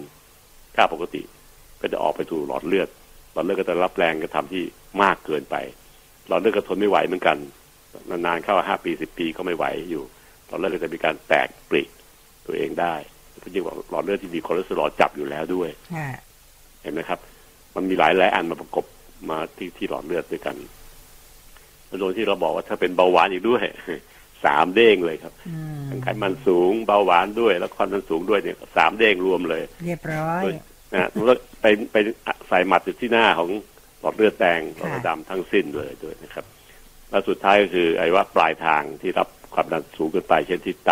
[0.75, 1.21] ค่าปกติ
[1.81, 2.89] ก็จะออกไปสู่หลอดเลือด
[3.33, 4.63] หลอดเลือดก็จะรับแรงกระทำที่
[5.01, 5.55] มากเกินไป
[6.27, 7.37] หลอดเลือดก็ทนไม่ไหวเหมือนกัน
[8.09, 10.03] นานๆเข้าห้าปีสิบปีก็ไม่ไหวอยู่
[10.47, 11.81] หลอดเลือดก็จะมีการแตกปริ
[12.45, 12.95] ตัวเองได้
[13.43, 16.09] ก็ยิ่งว่าหลอดเลือดที่มีคอเลสเตอรอลจับอยู่แล้วด้วยค่ะ
[16.83, 17.19] เห็นไหมครับ
[17.75, 18.85] มันมีหลายหลายอันมาประกบ
[19.29, 20.55] มาที่ที่หลอดเลือดด้วยกัน
[22.01, 23.63] โดยที่เราบอกว่าถ้าเป็นเบาหวานอีกด้วย
[24.45, 30.43] สามเด้งเลยครับอืมทั้งไขมันสูงเบาหวานด้วย แล้วความดันสูงด้วยเนี่ยสามเด้งรวมเลย เรียบร้อย
[30.91, 31.97] นะฮะสมมติว่าไปไป
[32.47, 33.49] ใส่หมัดอยู่ที่หน้าของ
[34.01, 36.45] หลอดเลือดแดงหลอดค่ะเลือดดำทั้งสิ้นเลยด้วยนะครับ
[37.09, 40.91] แล้วสุดท้ายก็คือไอ้ว่าปลายทางที่รับความดันสูงเกินไปเช่นที่ไต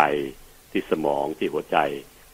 [0.71, 1.77] ที่สมองที่หัวใจ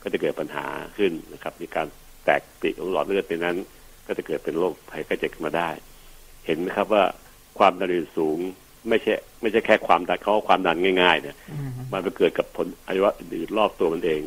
[0.01, 1.87] ก็จะเกิดปัญหาขึ้นนะครับ มีการ
[2.25, 3.57] แตกปริของหลอดเลือดในนั้น
[4.09, 5.69] ก็จะเกิดเป็นโรคภัยไข้เจ็บขึ้นมาได้
[6.45, 7.03] เห็นไหมครับว่า
[7.59, 8.37] ความดันสูง
[8.89, 14.21] ไม่ใช่ ไม่ใช่แค่ความดันเขาว่าความดันง่ายๆเนี่ยอืมมันไปเกิดกับผลอวัยวะอื่นๆรอบตัวมันเอง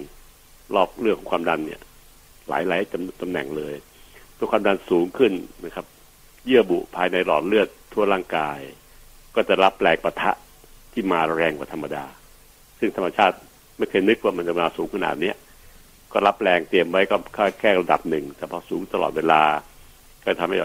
[0.75, 1.81] รอบเรื่องของความดันเนี่ย
[2.49, 3.75] หลายๆตำตำแหน่งเลย
[4.39, 5.33] ตัวความดันสูงขึ้น
[5.65, 5.87] นะครับ
[6.47, 8.59] เยื่อบุภายในหลอดเลือดทั่วร่างกาย
[9.35, 10.33] ก็จะรับแรงปะทะ
[10.93, 12.05] ที่มาแรงกว่าธรรมดา
[12.79, 13.37] ซึ่งธรรมชาติ
[13.77, 15.37] ไม่เคยนึกว่ามันจะมาสูงขนาดเนี้ย
[16.13, 17.17] ก็รับแรงเตรียมไว้ก็
[17.61, 19.43] แค่ระดับหนึ่งแต่พอสูงตลอดเวลา
[20.25, 20.57] ก็ทำให้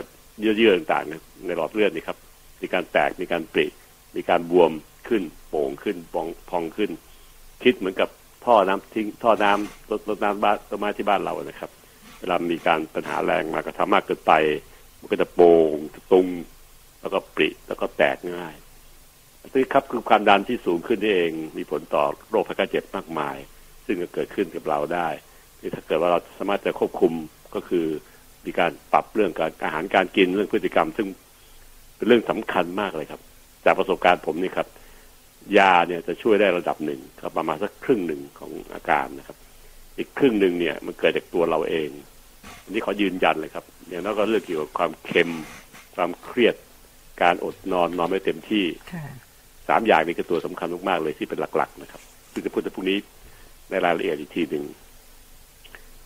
[0.41, 2.17] เยื่อๆต่างๆในหลอดเลือดนี่ครับ
[2.61, 3.65] มีการแตกมีการปริ
[4.15, 4.71] มีการบวม
[5.07, 6.91] ขึ้นโป่งขึ้นปองพองขึ้น
[7.63, 8.09] คิดเหมือนกับ
[8.45, 11.71] ท่อน้ำทิ้งท่อน้ำรถรถน้ำบ้านต้นไม้ที่บ้านเรานะครับ
[12.19, 14.33] เวลามีการปัญหาแรงมากระทำมากเกินไป
[14.99, 15.75] มันก็จะโป่ง
[16.11, 16.27] ตุง
[17.01, 18.55] แล้วก็ปริแล้วก็แตกง่าย
[19.53, 23.37] ซึ่งครับคือความดันที่สูงขึ้นนี่เองมีผลต่อโรคภัยไข้เจ็บมากมาย
[23.85, 25.09] ซึ่งจะเกิดขึ้นกับเราได้
[25.59, 27.13] ที่ถ้าเกิดว่าเราสามารถจะควบคุม
[27.55, 27.85] ก็คือ
[28.47, 31.07] มีการปรับเรื่องการอาหารการกินเรื่องพฤติกรรม ซึ่ง
[31.95, 33.21] เป็นเรื่องสำคัญมากเลยครับ
[33.65, 34.67] จากประสบการณ์ผมนี่ครับ
[35.57, 39.37] ยาเนี่ยจะช่วยได้ระดับหนึ่งครับ ประมาณสักครึ่งหนึ่งของอาการนะครับ
[39.97, 41.89] อีกครึ่งหนึ่งเนี่ย มันเกิดจากตัวเราเอง
[42.63, 45.31] อันนี้ขอยืนยันเลยครับ อย่างนั้นก็เรื่องเกี่ยวกับความเค็ม
[45.95, 46.55] ความเครียด
[47.21, 49.05] การอดนอนนอนไม่เต็มที่ค่ะ
[49.69, 52.97] สามอย่างนี้คือตัวสำคัญมากๆเลยที่เป็นหลักๆนะครับซึ่งจะพูดในพรุ่งนี้
[53.69, 54.63] ในรายละเอียดอีกทีหนึ่ง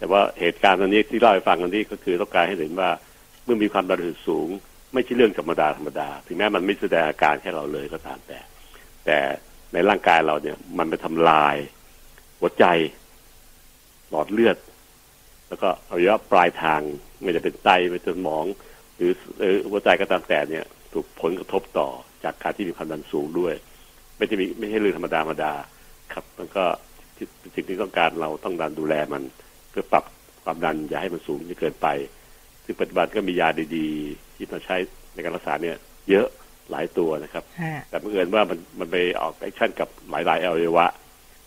[0.01, 2.89] แต่ว่าเหตุการณ์อันนี้ที่เล่าให้ฟังอันนี้ก็คือต้องการให้เห็นว่า
[3.43, 4.49] เมื่อมีความดันหิตสูง
[4.93, 8.39] ไม่ใช่เรื่องธรรมดาธรรมดา ถึงแม้มันไม่แสดงอาการแค่เราเลยก็ตามแต่
[9.05, 9.17] แต่
[9.73, 11.55] ในร่างกายเราเนี่ย มันไปทำลาย
[12.39, 12.65] หัวใจ
[14.09, 14.57] หลอดเลือด
[15.47, 16.81] แล้วก็อวัยวะปลายทาง
[17.21, 18.45] ไม่จะเป็นไตไปจนหมอง
[18.95, 19.11] หรือ
[19.69, 21.89] หัวใจก็ตามแต่เนี่ย ถูกผลกระทบต่อ
[22.23, 23.53] จากการที่มีความดันสูงด้วย
[24.17, 25.53] ไม่ใช่มีไม่ใช่เรื่องธรรมดาธรรมดา
[26.13, 26.63] ครับ มันก็
[27.55, 29.23] สิ่งที่ต้องการเราต้องดันดูแลมัน
[29.71, 30.03] เพื่อปรับ
[30.43, 31.87] ความดันอย่าให้มันสูงจนเกินไป
[32.65, 34.75] ซึ่งปัจจุบันก็มียาดีๆ ที่มาใช้
[35.13, 35.77] ในการรักษาเนี่ย
[36.09, 36.27] เยอะ
[36.71, 40.85] หลายตัวนะครับฮะแต่เมื่อเอิญว่ามันมันไปออกแอคชั่นกับหลายๆอวัยวะ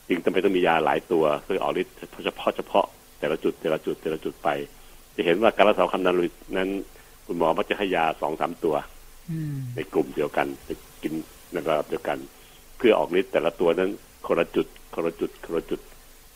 [0.08, 2.86] จึงจำเป็นต้องมียาหลายตัวเพื่อออกฤทธิ์เฉพาะเฉพาะ
[3.20, 4.48] แต่ละจุดแต่ละจุดแต่ละจุดไป
[5.16, 6.70] จะเห็นว่าการรักษาความดันโลหิตนั้น
[7.26, 8.74] คุณหมอมักจะให้ยาสองสามตัว
[9.30, 11.12] อืมในกลุ่มเดียวกันจะกิน
[11.52, 12.18] ในระดับเดียวกัน
[12.76, 13.90] เพื่อออกฤทธิ์แต่ละตัวนั้น
[14.26, 15.80] คนละจุดคนละจุดคนละจุด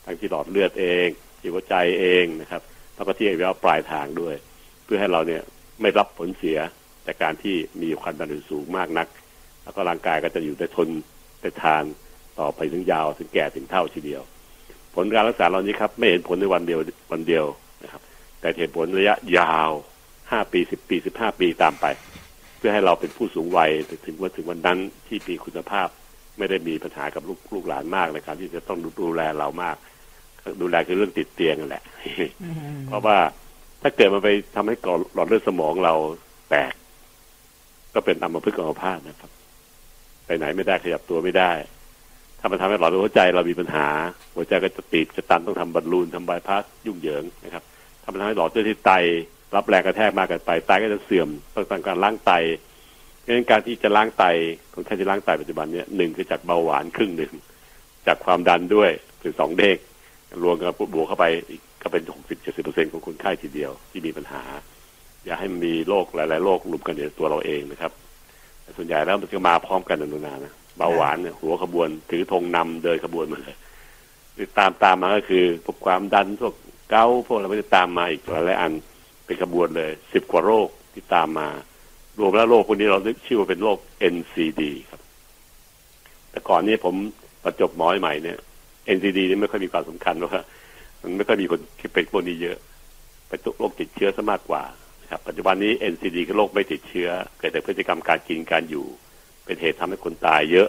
[0.05, 1.07] ทั้งที่หลอดเลือดเอง
[1.39, 2.61] ที่หัวใจเองนะครับ
[2.95, 4.35] แล้วก็ที่อวัยวะปลายทางด้วย
[4.83, 5.41] เพื่อให้เราเนี่ย
[5.81, 6.57] ไม่รับผลเสีย
[7.05, 9.07] จากการที่มีความดันสูงมากนัก
[9.63, 10.87] แล้วก็ร่างกายก็จะอยู่ได้ทน
[11.41, 11.83] ได้ทาน
[12.39, 14.21] ต่อไปถึงยาวถึงแก่ถึงเท่าทีเดียว
[14.95, 16.79] ผลการรักษาเรานี้ครับไม่เห็นผลในวันเดียว
[17.11, 17.45] วันเดียว
[17.83, 18.01] นะครับ
[18.39, 19.69] แต่เห็นผลระยะยาว
[20.31, 21.85] ห้าปีสิบปีสิบห้าปีตามไป
[22.57, 23.71] เพื่อให้เราเป็นผู้สูงวัย
[24.05, 25.87] ถึงวันถึงวันนั้นที่มีคุณภาพ
[26.37, 29.75] ไม่ได้มีปัญหากับลูกลูกหลานมากในการที่จะต้องดูแลเรามาก
[30.61, 31.83] ดูแลคือเรื่องติดเตียงนั่นแหละ
[32.41, 33.17] อืมเพราะว่า
[33.81, 34.75] ถ้าเกิดมันไปทำให้
[35.15, 35.93] หลอดเลือดสมองเรา
[36.49, 36.73] แตก
[37.93, 39.31] ก็เป็นอัมพฤกษ์อัมพาตนะครับ
[40.25, 41.51] ไปไหนไม่ได้ขยับตัวไม่ได้
[42.39, 43.87] ถ้ามันทำให้หลอดเลือดหัวใจเรามีปัญหา
[44.35, 47.63] หัวใจก็จะตีบจะตันต้องทำบอลลูนทำบายพาสยุ่งเหยิงนะครับ
[48.03, 48.91] ถ้ามันทำให้หลอดเลือดที่ไต
[49.55, 52.31] รับแรงกระแทกมากเกินไปไตก็จะเสื่อมต้องทำการล้างไต
[53.19, 54.23] เพราะฉะนั้นการที่จะล้างไต
[54.73, 57.33] คนไข้ที่ล้างไตปัจจุบันเนี่ยหนึ่งคือจากเบาหวานครึ่งหนึ่ง
[58.07, 59.77] จากความดันด้วยคือสองเด้ง
[60.43, 64.43] รวมกับบวกเข้าไปอีกก็เป็นหกสิบเจ็ดสิบเปอร์เซ็นของคนไข้ทีเดียวที่มีปัญหา
[65.25, 67.91] อย่าให้มันมีโรคหลาย ๆโรครวมกันในตัวเราเองนะครับ
[68.61, 73.57] แต่ส่วนใหญ่แล้วมันจะมาพร้อมกันนานๆนะเบาหวานเนี่ยหัวขบวนถือธงนำเดินขบวนมาเลย
[74.57, 76.55] ตามตามมาก็คือพวกความดันพวก
[76.89, 78.71] เกาพวกอะไรไม่ได้ตามมาอีกหลายๆอัน
[79.25, 81.47] เป็นขบวนเลยสิบกว่าโรคที่ตามมา
[82.19, 83.77] รวมแล้วโรคพวกนี้เราชื่อว่าเป็นโรค
[84.13, 85.01] NCD ครับ
[86.31, 86.95] แต่ก่อนนี้ผม
[87.43, 88.37] ประจบหมอใหม่เนี่ย
[88.95, 90.41] NCD นี่ไม่ค่อยมีความสำคัญว่า
[91.01, 92.57] มันไม่ค่อยมีคนที่เป็นพวกนี้เยอะ
[93.27, 94.63] เป็นโรคติดเชื้อซะมากกว่า
[95.01, 98.85] นะครับปัจจุบันนี้ NCD คือโรคไม่ติดเชื้อ เกิดจากพฤติกรรมการกินการอยู่
[99.45, 100.67] เป็นเหตุทำให้คนตายเยอะ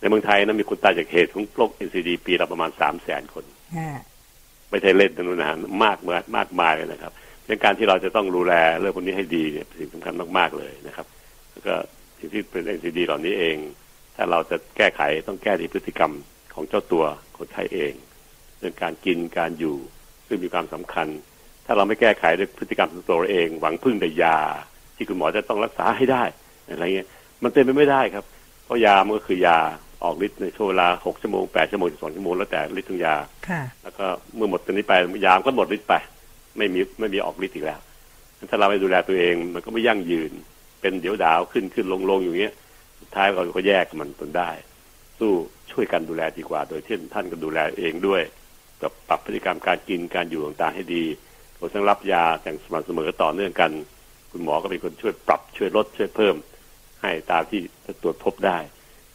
[0.00, 3.44] ในเมืองไทยนะมีคนตายจากเหตุของโรค NCD ปีละประมาณสามแสนคน
[4.70, 7.12] ไม่ใช่เล่นนะนะมากมากมากมายเลยนะครับ
[7.48, 11.06] ดังการที่เราจะต้องดูแลเรื่องพวกนี้ให้ดีเนี่ยเป็นสิ่งสำคัญมากๆเลยนะครับ
[11.52, 11.74] แล้วก็
[12.18, 13.56] สิ่งที่เป็น NCD เหล่านี้เอง
[14.16, 16.12] ถ้าเราจะแก้ไขต้องแก้ที่พฤติกรรม
[16.54, 17.04] ของเจ้าตัว
[17.38, 17.92] คนไข้เอง
[18.58, 19.76] เรื่องการกินการอยู่
[20.26, 21.08] ซึ่งมีความสำคัญ
[21.66, 24.38] ถ้าเราไม่แก้ไขด้วยพฤติกรรมของตัวเอง หวังพึ่งแต่ยา
[24.96, 26.22] ที่คุณหมอจะต้องรักษาให้ได้
[26.68, 27.08] อะไรเงี้ย
[27.42, 28.24] มันเป็นไปไม่ได้ครับ
[28.64, 29.58] เพราะยามันก็คือยา
[30.04, 33.16] ออกฤทธิ์ในช่วงเวลาหกชั่วโมงแปดชั่วโมงสองชั่วโมงแล้วแต่ฤทธิ์ของยา
[33.48, 34.94] ค่ะแล้วก็เมื่อหมดตัวนี้ไป
[35.26, 35.94] ยามก็หมดฤทธิ์ไป
[36.56, 37.80] ไม่มีไม่มีออกฤทธิ์อีกแล้ว
[38.50, 40.32] ถ้าเราไม่ดูแลตัวเองมันก็ไม่ยั่งยืน
[40.80, 42.52] เป็นเดี๋ยวดาวขึ้นขึ้นลงลงอย่างเงี้ย
[43.00, 44.50] สุดท้ายเราก็แยกมันตนได้
[45.18, 45.32] สู้
[45.72, 48.22] ช่วยกันดูแลดีกว่า โดยที่นท่านก็ดูแลเองด้วย
[48.82, 51.04] กับปรับพฤติกรรมการกินการอยู่ต่างๆให้ดี
[51.58, 53.70] รวมทั้งรับยาอย่างสม่ำเสมอต่อเนื่องกัน
[54.30, 56.34] คุณหมอก็เป็นคนช่วยปรับช่วยลดช่วยเพิ่ม
[57.02, 58.58] ให้ตามที่จะตรวจพบได้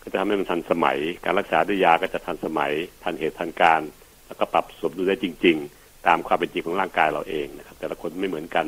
[0.02, 2.72] ก็จะทำให้มันทันสมัย การรักษาด้วยยาก็จะทันสมัย
[3.04, 3.82] ทันเหตุทันการ
[4.28, 8.66] แล้วก็ปรับสมดุลได้จริง ๆ ตามความเป็นจริงของร่างกายเราเองนะครับ แต่ละคนไม่เหมือนกัน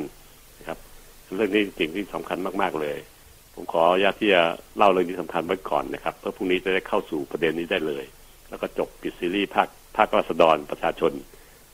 [0.59, 0.77] นะครับ
[1.35, 2.97] เรื่องนี้จริงที่สำคัญมากๆเลย
[3.55, 4.43] ผมขออนุญาตที่จะ
[4.77, 8.03] เล่าเรื่องนี้สำคัญไว้ก่อนนะครับ เพื่อพรุ่งนี้จะได้เข้าสู่ประเด็นนี้ได้เลย
[8.49, 11.11] แล้วก็จบปิดซีรีส์ภาคภาคราษฎรประชาชน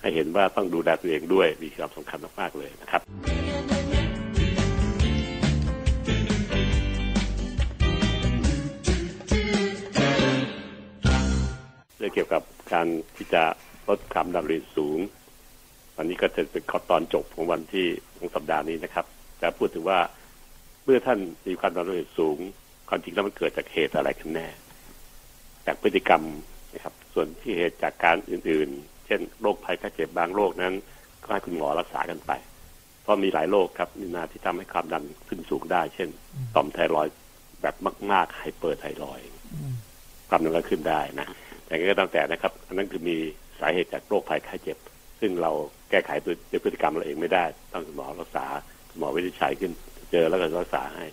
[0.01, 3.01] ให้เห็นว่าต้องดูแลตัวเองด้วยมีความสำคัญมากๆเลยนะครับ
[11.97, 13.43] เรื่องเกี่ยวกับการที่จะ
[13.87, 14.99] ลดความดันโลหิตสูง
[15.97, 17.87] วันนี้ก็จะเป็นข้อตอนจบของวันที่
[18.17, 19.05] ของสัปดาห์นี้นะครับ
[19.41, 19.99] จะพูดถึงว่า
[20.89, 22.37] มื่อท่านมีความดันโลหิตสูง
[22.89, 24.47] ความจริงแล้วมันเกิดจากเหตุอะไรกันแน่
[25.65, 26.23] จากพฤติกรรม
[26.73, 30.73] นะครับ ส่วนที่เหตุจากการอื่น ๆ เช่นโรคภัยไข้เจ็บบางโรคนั้น
[31.23, 32.31] ก็ให้คุณหมอรักษากันไป
[33.01, 36.09] เพราะมีหลายโรคครับมีนาที่ทำให้ความดันขึ้นสูงได้ เช่น
[36.55, 37.15] ต่อมไทรอยด์
[37.61, 37.75] แบบ
[38.11, 39.27] มาก ๆ ไฮเปอร์ไทรอยด์
[40.29, 41.27] ความดันก็ขึ้นได้นะ
[41.65, 43.17] แต่ก็ตามแต่นะครับ อันนั้นคือมี
[43.59, 44.77] สาเหตุจากโรคภัยไข้เจ็บ
[45.19, 45.51] ซึ่งเรา
[45.89, 48.45] แก้ไขด้วยพฤติกรรมเราเองไม่ได้ ต้องคุณหมอรักษา
[48.89, 49.71] คุณหมอวินิจฉัยขึ้น
[50.11, 51.05] เจอแล้วก็รักษาให้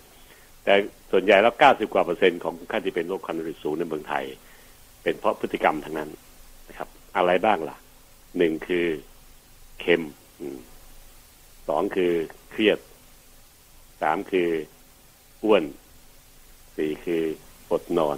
[0.63, 0.73] แต่
[1.11, 4.25] ส่วนใหญ่แล้ว90กว่าเปอร์เซ็นต์ของคนที่เป็นโรคความดันโลหิตสูงในเมืองไทย
[5.03, 6.09] เป็นเพราะพฤติกรรมทั้งนั้น
[6.69, 7.77] นะครับ อะไรบ้างล่ะ
[8.37, 8.85] หนึ่งคือ
[9.79, 10.03] เค็ม
[11.67, 12.11] สองคือ
[12.51, 12.79] เครียด
[14.01, 14.49] สามคือ
[15.43, 15.63] อ้วน
[16.75, 17.23] สี่คือ
[17.71, 18.17] อดนอน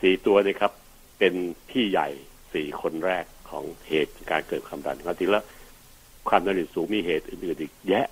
[0.00, 0.72] สี่ตัวนี่ครับ
[1.18, 1.34] เป็น
[1.70, 2.08] พี่ใหญ่
[2.54, 5.44] สี่คนแรกของเหตุการเกิดความดันความจริงแล้ว
[6.28, 8.06] ความดันสูงมีเหตุอื่นๆอีกแยะ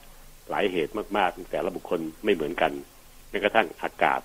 [0.51, 2.73] หลายเหตุมากๆ แต่ละบุคคลไม่เหมือนกัน
[3.31, 4.21] แม้กระทั่งอากาศ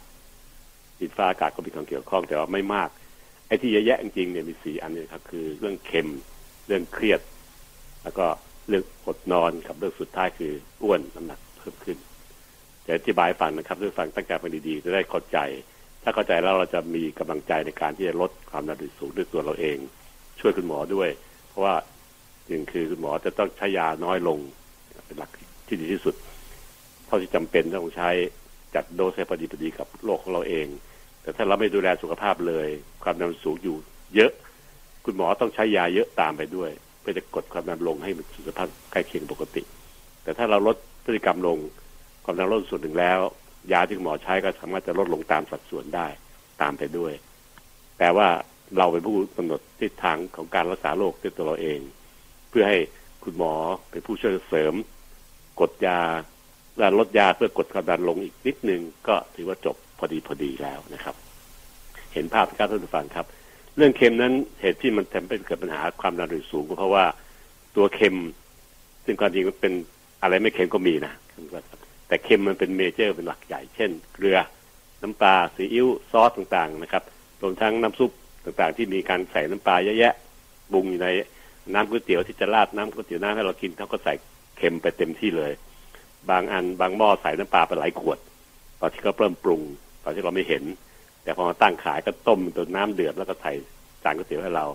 [1.00, 2.90] ดินฟ้าอากาศก็มีความเกี่ยวข้องแต่ว่าไม่มาก
[3.48, 6.10] ไอ้ที่แย่จริงๆเนี่ยมีสี่อันนี้ครับ คือเรื่องเค็ม
[6.68, 7.22] เรื่องเครียด
[8.04, 8.26] แล้วก็
[8.68, 11.98] เรื่องอดนอนกับเรื่องสุดท้ายคืออ้วนน้ำหนักเพิ่มขึ้น
[12.86, 15.38] จะอธิบายฟังนะครับด้วยฟังตั้งใจฟังดีๆจะได้เข้าใจ
[16.04, 19.78] ถ้าเข้าใจแล้วเราจะมีกำลังใจในการที่จะลดความดันสูงด้วยตัวเราเอง
[20.40, 21.10] ช่วยคุณหมอด้วย
[21.48, 21.76] เพราะว่า
[22.48, 24.40] หนึ่งคือคุณหมอจะต้องใช้ยาน้อยลง
[25.08, 25.32] เป็นหลัก
[25.68, 26.16] ที่ดีที่สุด
[27.06, 28.10] เท่าที่จำเป็นต้องใช้
[28.76, 30.68] จัดโดสให้พอดีพอดีกับโรคของเราเอง
[31.22, 32.68] แต่ถ้าเราไม่ดูแลสุขภาพเลย
[33.04, 33.76] ความดันสูงอยู่
[34.16, 34.32] เยอะ
[35.06, 39.62] คุณหมอต้องใช้ยาเยอะตามไปด้วย เพื่อจะกดความดันลงให้มันสุขภาพใกล้เคียงปกติ
[40.24, 40.76] แต่ถ้าเราลด
[41.06, 41.58] พฤติกรรมลง
[42.26, 43.20] ความดันลดส่วนหนึ่งแล้ว
[43.72, 46.08] ยาที่หมอใช้ก็สามารถจะลดลงตามสัดส่วนได้
[46.62, 47.14] ตามไปด้วย
[48.00, 48.28] แต่ว่า
[48.78, 51.80] เราเป็นผู้กำหนดทิศทางของการรักษาโรคด้วยตัวเราเอง
[52.50, 52.78] เพื่อให้
[53.24, 53.54] คุณหมอ
[53.92, 54.74] เป็นผู้ช่วยเสริม
[55.62, 56.00] กดยา
[56.78, 61.16] และลดยาเพื่อกดความดันลงอีกนิดนึง ก็ถือว่าจบพอดีพอดีแล้วนะครับ
[62.14, 63.26] เห็นภาพครับท่านผู้ฟังครับ
[63.78, 67.06] เรื่องเค็มนั้นเหตุที่มันทำให้เกิดปัญหาความดันสูงก็เพราะว่า
[67.76, 68.18] ตัวเค็ม
[69.06, 69.74] ซึ่งความจริงมันเป็น
[70.22, 71.14] อะไรไม่เค็มก็มีนะ
[72.08, 74.38] แต่เค็มมันเป็นเมเจอร์เป็นหลักใหญ่ เช่น เกลือ
[75.02, 77.04] น้ำปลาซีอิ๊วซอสต่างๆนะครับ
[77.42, 78.12] รวมทั้งน้ำซุป
[78.46, 80.14] ต่างๆ ที่มีการใส่น้ำปลาเยอะแยะ
[80.72, 81.10] ปรุงอยู่ใน
[81.74, 84.14] น้ำก๋วยเตี๋ยวที่จะราดน้ำก๋วยเตี๋ยวน้ำให้เรากินเขาก็ใส่
[84.58, 85.52] เค็มไปเต็มที่เลย
[86.30, 88.18] บางอันบางหม้อใส่น้ำปลาไปหลายขวด
[88.80, 89.62] ตอนที่เขาเริ่มปรุง
[90.04, 90.64] ตอนที่เราไม่เห็น
[91.24, 93.54] แต่พอมาตั้งขายก็ต้มจนน้ำเดือดแล้วก็ใส่
[94.04, 94.66] จานก๋วยเตี๋ยวให้เรา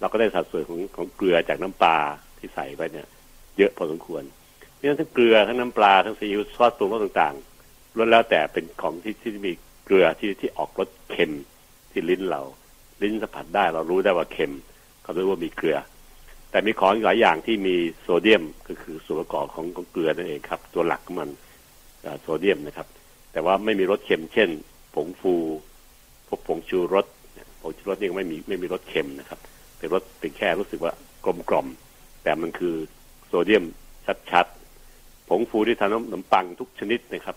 [0.00, 1.96] เราก็ได้สัดส่วนของของเกลือจากน้ำปลา
[2.38, 3.08] ที่ใส่ไปเนี่ย
[3.58, 4.22] เยอะพอสมควร
[4.72, 9.52] เพราะฉะนั้นทั้งเกลือทั้งน้ำปลาทั้งซีอิ๊วซอสปรุงรสต่างๆล้วนแล้วแต่เป็นของที่ที่มี
[9.84, 11.32] เกลือที่ที่ออกรสเค็ม
[11.90, 12.42] ที่ลิ้นเรา
[13.02, 14.52] ลิ้นสัมผัสได้เรารู้ได้ว่าเค็ม
[15.04, 15.78] ก็รู้ว่ามีเกลือ
[16.54, 21.30] แต่มีของหลายอย่างที่มีโซเดียมก็คือส่วนประกอบของของเกลือนั่นเองครับ ตัวหลักของมัน
[22.20, 22.86] โซเดียมนะครับ
[23.32, 24.48] แต่ว่าไม่มีรสเค็ม เช่น
[24.94, 25.34] ผงฟู
[26.28, 27.06] พวกผงชูรส
[27.60, 29.38] ผงชูรสนี่ไม่มีไม่มีรสเค็มนะครับ
[29.78, 30.92] เป็นรสเป็นแค่รู้สึกว่า
[31.24, 31.66] กลมกล่อม
[32.22, 32.74] แต่มันคือ
[33.26, 33.64] โซเดียม
[34.30, 37.36] ชัดๆผงฟูที่ทำขนมปังทุกชนิดนะครับ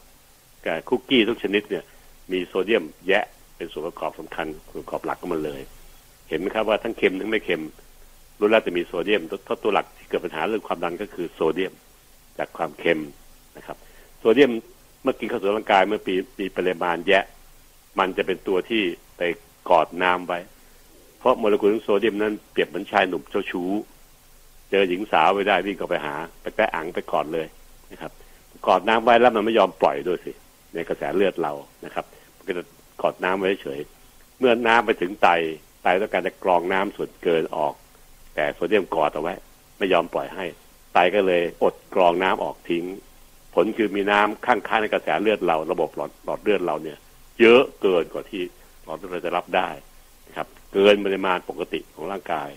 [0.65, 1.83] กับคุกกี้ทุกชนิดเนี่ย
[2.31, 3.23] มีโซเดียมแยะ
[3.55, 5.61] เป็นส่วนประกอบสำคัญส่วนประกอบหลักของมันเลย
[6.29, 7.63] เห็นไหมครับว่าทั้งเค็มทั้งไม่เค็ม
[8.39, 11.73] รู้แล้วจะมีโซเดียมตัวตัวหลักที่เกิดปัญหาเรื่องความดันก็คือโซเดียม
[12.37, 13.01] จากความเค็ม
[13.57, 13.77] นะครับ
[14.19, 14.51] โซเดียม
[15.03, 17.23] เมื่อกินเข้าสู่ร่างกายเมื่อปีมีปริมาณแยะ
[17.99, 18.83] มันจะเป็นตัวที่
[19.17, 19.21] ไป
[19.69, 20.39] กอดน้ำไว้
[21.19, 23.69] เพราะโมเลกุลของโซเดียมนั้นเปรียบเหมือนชายหนุ่มเจ้าชู้
[24.69, 27.47] เจอหญิงสาวไปได้วิ่งเข้าไปหา ไปแตะอังไปกอดเลย
[27.91, 28.11] นะครับ
[28.67, 30.31] กอดน้ำไว้แล้วมันไม่ยอมปล่อยด้วยสิ
[30.73, 31.53] ในกระแสเลือดเรา
[31.85, 32.63] นะครับมันก็จะ
[33.01, 33.79] กอดน้ำไว้เฉย
[34.39, 35.29] เมื่อน้ำไปถึงไต
[35.83, 37.73] ไตต้องการจะกรองน้ำส่วนเกินออก
[38.37, 39.33] แต่โซเดียมกอดเอาไว้
[39.77, 40.45] ไม่ยอมปล่อยให้
[40.93, 42.85] ไตก็เลยอดกรองน้ำออกทิ้ง
[43.55, 46.97] ผลคือมีน้ำข้างๆในกระแสเลือดเรา ระบบหลอดหลอดเลือดเราเนี่ย
[47.39, 48.43] เยอะเกินกว่าที่
[48.85, 49.69] หลอดเลือดเราจะรับได้
[50.27, 52.49] นะครับ เกินปริมาณปกติของร่างกาย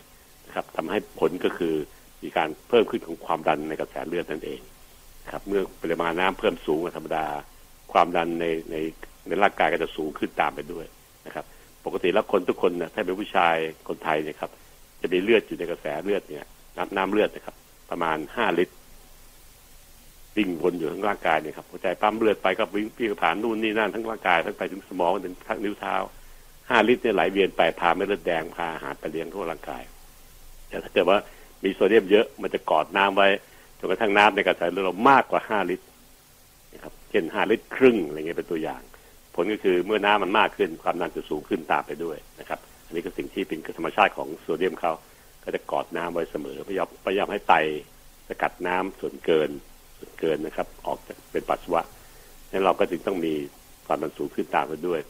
[0.46, 1.74] นะครับทำให้ผลก็คือ
[2.22, 4.60] มีการเพิ่มขึ้นของความดันในกระแสเลือดนั่นเอง
[5.32, 7.26] ครับเมื่อปริมาณน้ำเพิ่มสูงกว่าธรรมดา
[7.92, 8.76] ความดันในใน
[9.26, 10.86] ในร่างกายก็จะสูงขึ้นตามไปด้วย
[11.26, 11.44] นะครับ
[11.84, 13.54] ปกติแล้วคนทุกคนนะถ้าเป็นผู้ชาย
[13.88, 14.50] คนไทยเนี่ยครับ
[15.00, 16.44] จะมีเลือดอยู่ในกระแสเลือดเนี่ย
[16.76, 17.56] น้ำน้ำเลือดนะครับ
[17.90, 18.74] ประมาณห้าลิตร
[20.36, 25.94] วิ่งวนอยู่ทั้งร่างกายเนี่ยครับหัวใจปั๊มเลือดไปก็วิ่งวิ่งผ่านนู่นนี่นั่นทั้งร่างกายทั้งไปถึงสมองถึงทั้งนิ้วเท้า
[26.68, 29.82] ห้าลิตรเนี่ยไหลเวียนไปพาเม็ดเลือดแดงพาอาหารไปเลี้ยงทั่วร่างกาย
[30.68, 31.18] แต่ถ้าเกิดว่า
[31.64, 33.28] มีโซเดียมเยอะมันจะกอดน้ำไว้
[33.78, 35.86] จนกระทั่งน้ำในกระแสเลือดเรามากกว่าห้าลิตร
[36.74, 38.82] นะครับเช่นห้าลิตรครึ่งอะไรเงี้ยเป็นตัวอย่าง
[39.34, 44.92] ผลก็คือเมื่อน้ำมันมากขึ้นความดันจะสูงขึ้นตามไปด้วยนะครับ อันนี้ก็สิ่งที่เป็นธรรมชาติของโซเดียมเขา
[45.44, 47.54] ก็จะกอดน้ำไว้เสมอพยายามพยายามให้ไต
[48.28, 49.50] สกัดน้ำส่วนเกิน
[49.98, 51.82] ส่วนเกินนะครับ ออกจากเป็นปัสสาวะ
[52.50, 53.34] นั้นเราก็จึงต้องมี
[53.86, 55.00] ความดันสูงขึ้นตามไปด้วย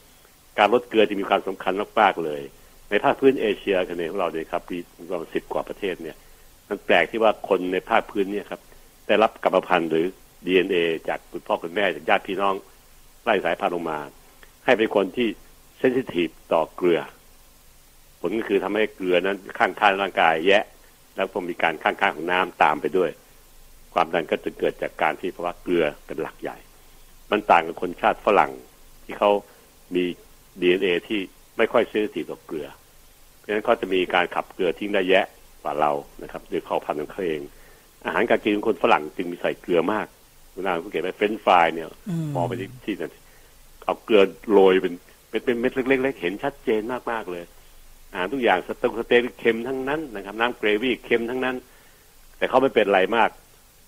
[0.57, 2.41] การลดเกลือจะมีความสำคัญมากๆเลย
[2.89, 4.77] ในภาคพื้นเอเชียคะแนนของเราเนี่ยครับมี
[5.09, 6.17] ประมาณสิบกว่าประเทศเนี่ย
[6.69, 8.61] มันแปลกที่ว่าคนในภาคพื้นเนี่ยครับ
[9.07, 10.05] ได้รับกรรมพันธุ์หรือ
[10.45, 12.55] DNA จากคุณพ่อคุณแม่จากญาติพี่น้อง
[13.23, 13.99] ไล่สายพันธุ์ลงมา
[14.65, 15.27] ให้เป็นคนที่
[15.77, 17.01] เซนซิทีฟต่อเกลือ
[18.21, 20.63] ผลก็คือทำให้เกลือนั้นข้างๆร่างกายแยะ
[21.15, 23.09] แล้วก็มีการข้างๆของน้ำตามไปด้วย
[23.93, 26.57] ความดันก็จะเกิดจากการที่เพราะว่าเกลือเป็นหลักใหญ่
[27.31, 28.51] มันต่างกับคนชาติฝรั่ง
[29.05, 29.31] ที่เขา
[29.95, 30.03] มี
[30.61, 31.19] DNA ที่
[31.57, 32.67] ไม่ค่อยเซนซิทีฟต่อเกลือ
[33.37, 35.25] เพราะฉะนั้นเขาจะมีการขับเกลือทิ้งได้แยะ
[35.61, 35.91] กว่าเรา
[36.23, 37.41] นะครับโดยเขาพันธุ์ของเขาเอง
[38.05, 40.07] อาหารการกินของคนฝรั่งจึงมีใส่เกลือมาก
[40.55, 41.87] เวลาสังเกตไป French fries เนี่ย
[42.35, 43.11] มองไปที่ที่นั่น
[43.85, 44.93] เอาเกลือโรยเป็น
[45.29, 46.81] เป็นเป็นเม็ดเล็กๆเห็นชัดเจน
[47.11, 47.43] มากๆเลย
[48.11, 51.55] อาหารทุกอย่างสเต็กสเต็กเค็มทั้งนั้นนะครับ น้ำเกรวี่เค็มทั้งนั้น
[52.37, 53.29] แต่เขาไม่เป็นไรมาก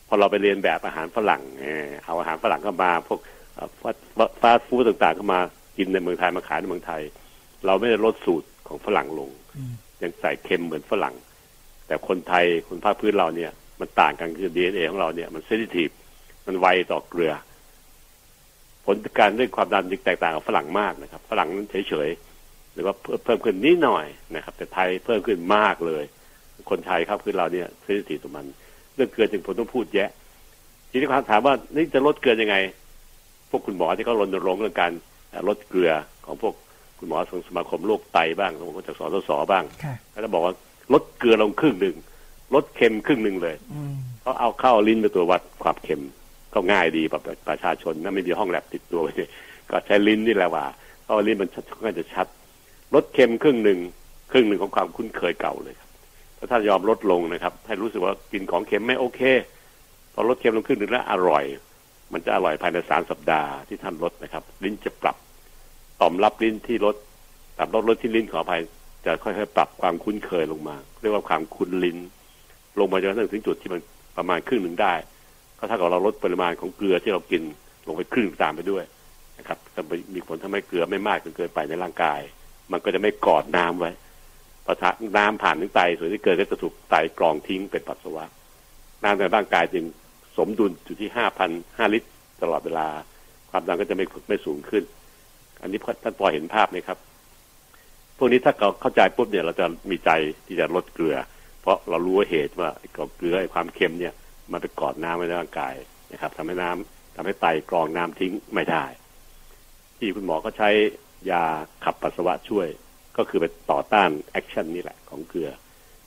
[0.08, 1.42] พอเราไปเรียนแบบอาหารฝรั่ง
[2.06, 3.20] เอาอาหารฝรั่งเข้ามา พวก
[4.42, 5.40] ฟาสต์ฟู้ดต่างๆเข้ามา
[5.78, 7.02] กินในเมืองไทยมาขายในเมืองไทย
[7.66, 9.30] เราไม่ได้ลดสูตรของฝรั่งลง
[10.02, 11.16] ยังใส่เค็มเหมือนฝรั่ง
[11.88, 15.90] แต่คนไทยคนภาคพื้นเราเนี่ย มันต่างกันคือดีเอ็นเอของเราเนี่ยมันเซนซิทีฟ
[16.48, 17.34] มันไวต่อเกลือ
[18.86, 22.33] ผลการเรื่องความดันจึงแตกต่างกับฝรั่งมากนะครับ ฝรั่งนั้นเฉยๆ
[22.74, 24.06] หรือว่าเพิ่มขึ้นนิดหน่อย
[24.36, 26.04] นะครับ แต่ไทยเพิ่มขึ้นมากเลย
[26.70, 28.46] คนไทยครับคือเราเนี่ยเซนซิทีฟต่อมัน
[28.96, 30.10] เรื่องเกลือจึงผมต้องพูดแยะ
[30.90, 32.56] ทีนี้ความถามว่านี่จะลดเกลือยังไง
[33.50, 34.92] พวกคุณหมอที่เขารณรงค์เรื่องการ
[35.48, 35.92] ลดเกลือ
[36.26, 36.54] ของพวก
[37.00, 39.64] คุณหมอของสมาคมโรคไตบ้างของจากสสสบ้าง
[40.12, 40.54] เขาจะบอกว่า
[40.94, 41.96] ลดเกลือลงครึ่งหนึ่ง
[42.56, 43.56] ลดเค็มครึ่งหนึ่งเลย
[44.22, 46.02] เขาเอาเข้าลิ้นเป็นตัววัดความเค็ม
[46.54, 49.08] ก็ง่ายดีแบบประชาชนนะไม่มีห้องแลบติดตัวไป
[49.70, 50.66] ก็ใช้ลิ้นนี่แหละว่า
[51.04, 51.50] เพราะลิ้นมัน
[51.86, 52.28] ก็จะชัด
[52.96, 53.80] ลดเค็มครึ่งหนึ่ง
[54.32, 55.90] ครึ่งหนึ่งของความคุ้นเคยเก่าเลยครับ
[56.38, 59.22] ถ้าท่านยอมลดลงนะครับ ให้รู้สึกว่ากินของเค็มไม่โอเค
[60.14, 61.44] พอลดเค็มลงครึ่งหนึ่งแล้วอร่อย
[62.14, 65.18] มันจะอร่อยภายในสามสัปดาห์ที่ท่านลดนะครับ ลิ้นจะปรับ
[66.02, 66.96] ต่อมรับลิ้นที่ลด
[67.58, 68.62] ปรับลดลดที่ลิ้นขออภัย
[69.06, 71.98] จะค่อยๆปรับความคุ้นเคยลงมา เรียกว่าความคุ้นลิ้น
[72.80, 73.82] ลงมาจนถึงจุดที่มัน
[74.18, 74.94] ประมาณครึ่งหนึ่งได้
[75.58, 77.44] ก็ถ้ากับเราลดปริมาณของเกลือที่เรากิน
[77.88, 78.84] ลงไปครึ่งตามไปด้วย
[79.40, 79.82] นะครับจะ
[80.14, 82.22] มีผลทำให้เกลือไม่มากจนเกินไปในร่างกาย
[82.72, 83.92] มันก็จะไม่กอดน้ำไว้
[84.66, 84.74] พอ
[85.18, 88.26] น้ำผ่านถึงไตส่วนที่เกิดก็จะถูกไตกรองทิ้งเป็นปัสสาวะ
[89.04, 89.86] น้ำในร่างกายจึง
[90.38, 92.10] สมดุลอยู่ที่ห้าพันห้าลิตร
[92.42, 92.88] ตลอดเวลา
[93.50, 94.84] ความดันก็จะไม่ไม่สูงขึ้น
[95.62, 96.98] อันนี้ท่านพอเห็นภาพไหมครับ
[98.18, 100.12] พวกนี้ถ้าเราเข้าใจปุ๊บเนี่ย เราจะมีใจ
[100.46, 101.18] ที่จะลดเกลือ
[101.62, 102.70] เพราะเรารู้ว่าเหตุว่า
[103.18, 104.14] เกลือไอ้ความเค็มเนี่ย
[104.52, 105.74] มันไปกอดน้ำไว้ในร่างกาย
[106.12, 108.84] นะครับทำให้น้ำทำให้ไตกรองน้ำทิ้งไม่ได้
[109.98, 110.70] ที่คุณหมอก็ใช้
[111.32, 111.44] ยา
[111.84, 112.68] ขับปัสสาวะช่วย
[113.18, 115.50] ก็คือไปต่อต้าน action นี่แหละของเกลือ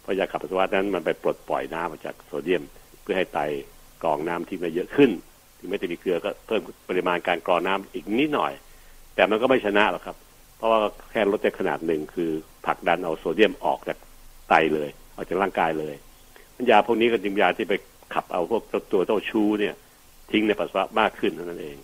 [0.02, 2.62] เพราะยาขับปัสสาวะนั้นมันไปปลดปล่อยน้ำมาจากโซเดียม
[3.02, 3.38] เพื่อให้ไต
[4.02, 5.10] กรองน้ำทิ้งได้เยอะขึ้น
[5.58, 8.52] ถึงไม่ได้มีเกลือก็เพิ่มปริมาณการกรองน้ำอีกนิดหน่อย
[9.14, 10.16] แต่มันก็ไม่ชนะหรอกครับ
[10.56, 10.78] เพราะว่า
[11.10, 12.30] แค่ลดได้ขนาดหนึ่งคือ
[12.66, 13.98] ผลักดันเอาโซเดียมออกจาก
[14.48, 15.94] ไตเลยออกจากร่างกายเลย
[16.70, 17.74] ยาพวกนี้ก็จึงยาที่ไป
[18.14, 19.74] ขับเอาพวกตัวเจ้าชูเนี่ย
[20.30, 21.76] ทิ้งในปัสสาวะมากขึ้นเท่านั้นเอง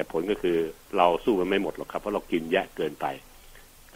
[0.00, 0.56] แต่ผลก็คือ
[0.96, 3.06] เราสู้มันไม่หมดหรอกครับเพราะเรากินแยะเกินไป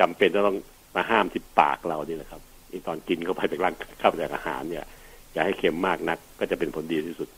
[0.00, 0.56] จำเป็นจะต้อง
[0.96, 2.40] มาห้ามที่ปากเรานี่แหละครับ
[2.70, 4.84] อีตอนกินเข้าไปจากร่างเข้าไปจากอาหารเนี่ย
[5.32, 7.28] อย่าให้เค็มมากนัก ก็จะเป็นผลดีที่สุด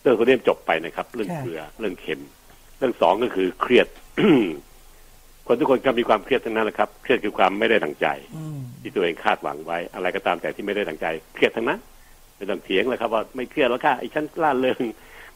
[0.00, 2.20] เรื่องโซเดียมจบไปนะครับ เรื่องค่ะเกลือเรื่องเค็ม
[2.78, 3.86] เรื่องสองก็คือเครียด
[5.46, 11.80] คนทุกคนก็มีความเครียดทั้งนั้นแหละครับ เครียดคือความไม่ได้ดังใจอืมที่ตัวเองคาดหวังไว้ อะไรก็ตามแต่ที่ไม่ได้ดังใจ เครียดทั้งนั้น
[12.36, 14.82] ไม่ต้องเถียงเลยครับ ว่าไม่เครียดแล้วค่ะไอ้ฉันล่าเริง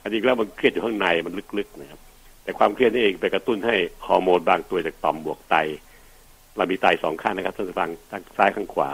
[0.03, 2.01] อันจริงแล้วมันเครียดอยู่ข้างในมันลึกๆนะครับ
[2.43, 3.75] แต่ความเครียดนี่เองไปกระตุ้นให้
[4.07, 5.57] ฮอร์โมนบางตัวจากต่อมบวกไต
[6.57, 8.91] เรามีไตสองข้างนะครับท่านผู้ฟังทางซ้ายข้างขวา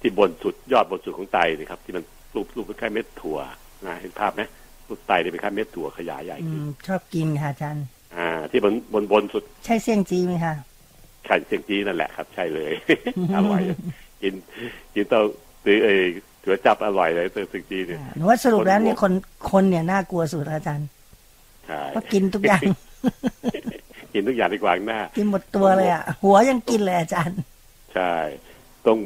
[0.00, 2.04] ที่บนสุดยอดบนสุดของไตนะครับ ที่มัน
[2.34, 3.38] รูปรูปคล้ายๆเม็ดถั่ว
[3.86, 4.42] นะเห็นภาพไหม
[4.88, 7.84] รูปไตเนี่ยเป็นคล้ายเม็ดถั่วขยายใหญ่อืขึ้นมชอบกินค่ะอาจารย์
[8.16, 10.54] อ่า ที่บนบนบนสุด ใช่เสี่ยงจีไหมคะ
[11.26, 12.72] ไข่เชียงจีนั่นแหละครับ ใช่เลย
[13.36, 13.62] อร่อย
[14.22, 14.34] กิน
[14.94, 15.22] กินเต้า
[15.64, 16.00] ตือเอย
[16.42, 19.12] ถือจับอร่อยเลยเต้าเชียงจีเนี่ยอ่าหนูว่าสรุปแล้วเนี่ยคน
[19.50, 20.88] คนเนี่ยน่ากลัวสุดค่ะอาจารย์
[21.70, 22.62] ใช่เพราะกินทุกอย่าง
[24.12, 27.38] กินทุกอย่างที่ขวางหน้า กินหมดตัวเลยอะ หัวยังกินเลยอาจารย์
[27.94, 28.14] ใช่
[28.86, 28.98] ตรง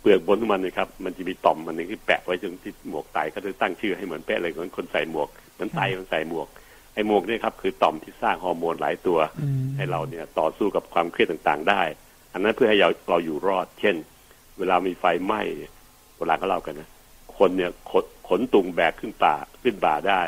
[0.00, 6.48] เปลือกบนของมันนะครับ มันจะมีต่อมมันหนึงที่แปะไว้ตรงที่หมวกไตก็จะตั้งชื่อให้เหมือนเป๊ะเลยเหมือนคนใส่หมวกเหมือนไตมันใส่หมวก
[6.94, 11.82] ไอ้หมวกเนี่ยครับคือต่อมที่สร้างฮอร์โมนหลายตัวอืมให้เราเนี่ยต่อสู้กับความเครียดต่างๆ ได้
[12.32, 13.94] อันนั้นเพื่อให้เราเราอยู่รอด เช่น
[14.58, 15.72] เวลามีไฟไหม้เนี่ย
[16.16, 16.88] โบราณเขาเล่ากันนะ
[17.38, 20.20] คนเนี่ยขนขนตุงแบกขึ้นป่าขึ้นบ่าได้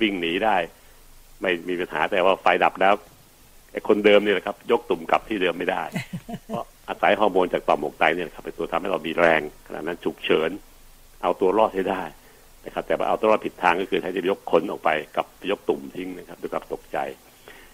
[0.00, 0.56] วิ่งหนีได้
[1.42, 2.94] ไม่มีปัญหาแต่ว่าไฟดับแล้ว
[3.72, 5.82] ไอ้คนเดิมเนี่ยนะครับ ยกตุ่มกลับที่เดิมไม่ได้
[6.46, 10.50] เพราะอาศัยฮอร์โมนจากต่อมหมวกไตเนี่ยครับเป็นตัวทำให้เรามีแรงขณะนั้นฉุกเฉิน
[11.22, 12.02] เอาตัวรอดให้ได้
[12.66, 16.98] นะครับ แต่ว่าเอาตัวรอดผิดทางก็คือแทนที่จะยกคนออกไปกับยกตุ่มทิ้งนะครับด้วยความตกใจ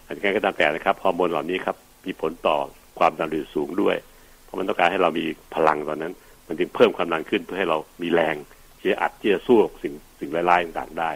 [0.07, 1.76] อันนี้ก็ตามแต่นะครับฮอร์โมนเหล่านี้ครับ
[2.07, 2.57] มีผลต่อ
[2.98, 3.96] ความดันโลหิตสูงด้วย
[4.44, 6.12] เพราะมันต้องการให้เรามีพลังตอนนั้น
[6.48, 8.37] มันจึงเพิ่มความดันขึ้นเพื่อให้เรามีแรง
[8.78, 11.11] ที่จะอัดที่จะสู้กับสิ่งสิ่งร้ายๆต่างๆได้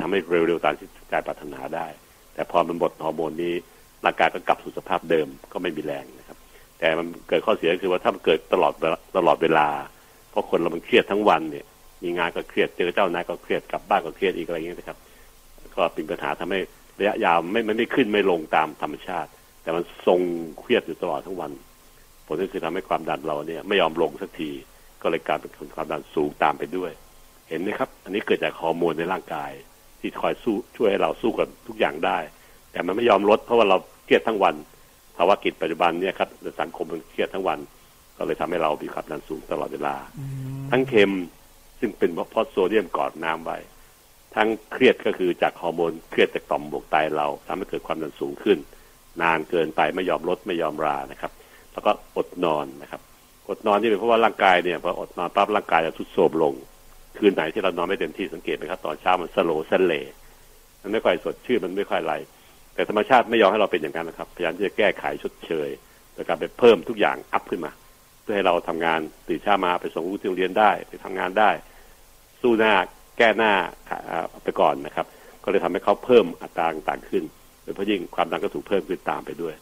[0.00, 1.86] ทำให้เร็วๆตามที่ ใจปรารถนาได้
[2.34, 3.54] แต่พอมันหมดฮอร์โมนนี้
[4.04, 6.38] ร่างกายก็กลับสู่สภาพเดิมก็ไม่มีแรงนะครับ
[6.78, 8.72] แต่มันเกิดข้อเสียก็คือว่าถ้ามันเกิดตลอด
[9.16, 9.68] ตลอดเวลา
[10.30, 11.64] เพราะคนเรามันเครียดทั้งวันเนี่ย
[12.02, 14.98] มีงานก็เครียดเจอเจ้านายก็เครียดกลับบ้านก็เครียดอีกอะไรอย่างเงี้ยนะครับ
[15.76, 16.60] ก็เป็นปัญหาทำให้
[16.98, 19.30] ระยะยาวไม่ไม่ไม่ขึ้นไม่ลงตามธรรมชาติ
[19.62, 20.20] แต่มันทรง
[20.60, 21.52] เครียดอยู่ตลอดทั้งวัน
[22.26, 24.50] ผลก็คือทำให้ความดันเราเนี่ย ไม่ยอมลงสักที
[25.02, 26.92] ก็เลยกลายเป็นความดันสูงตามไปด้วย
[27.48, 29.50] เห็นไหมครับ อันนี้เกิดจากฮอร์โมนในร่างกาย
[30.02, 32.18] ที่คอยสู้ช่วยให้เราสู้กับทุกอย่างได้
[32.72, 34.54] แต่มันไม่ยอมลดเพราะว่าเราเครียดทั้งวัน
[35.16, 37.58] ภาวะกิจปัจจุบันเนี่ยครับในสังคมมันเครียดทั้งวัน
[38.16, 39.94] ก็เลยทำให้เรามีความดันสูงตลอดเวลา
[40.70, 41.12] ทั้งเค็ม
[41.80, 43.58] ซึ่งเป็นเพราะโซเดียมกอดน้ำไว้
[44.34, 48.58] ทั้งเครียดก็คือจากฮอร์โมนเครียดจากต่อมบวกไตเราทำให้เกิดความดันสูงขึ้น
[49.22, 51.32] นานเกินไปไม่ยอมลดไม่ยอมรานะครับ
[51.72, 53.00] แล้วก็อดนอนนะครับ
[53.48, 56.54] อดนอนนี่เป็นเพราะว่าร่างกายเนี่ยพออดนอนปั๊บร่างกายจะทรุดโทรมลง
[57.18, 59.94] คืนไหนที่เรานอนไม่เต็มที่สังเกตไหมครับตอนเช้ามันสโลสเล
[60.82, 62.14] มันไม่ค่อยสดชื่นมันไม่ค่อยไร
[62.74, 65.68] แต่ธรรมชาติไม่ยอมให้เราเป็นอย่างนั้นนะครับพยายามที่จะแก้ไขชดเชย
[66.14, 67.72] โดยการไปเพิ่มทุกอย่างอัพขึ้นมา
[68.22, 71.50] เพื่อให้เราทำงานตื่นเช้ามาไปส่งลูกที่โรงเรียนได้ไปทำงานได้
[72.42, 72.74] สู้หน้า
[73.18, 73.52] แก้หน้า
[74.44, 75.06] ไปก่อนนะครับ
[75.44, 77.24] ก็เลยทำให้เขาเพิ่มอัตราต่างขึ้น
[77.62, 79.54] โดยเฉพาะยิ่งความดันก็ถูกเพิ่มขึ้นตามไปด้วย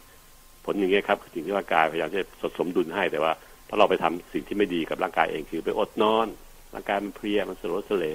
[0.65, 3.31] ผลอย่างนี้ยครับคือสิ่งที่ร่างกายพยายามจะสดสมดุลให้แต่ว่า
[3.67, 6.27] พอเราไปทำสิ่งที่ไม่ดีกับร่างกายเองคือไปอดนอน
[6.73, 8.05] ร่างกายมันเพลียมันสลดสเล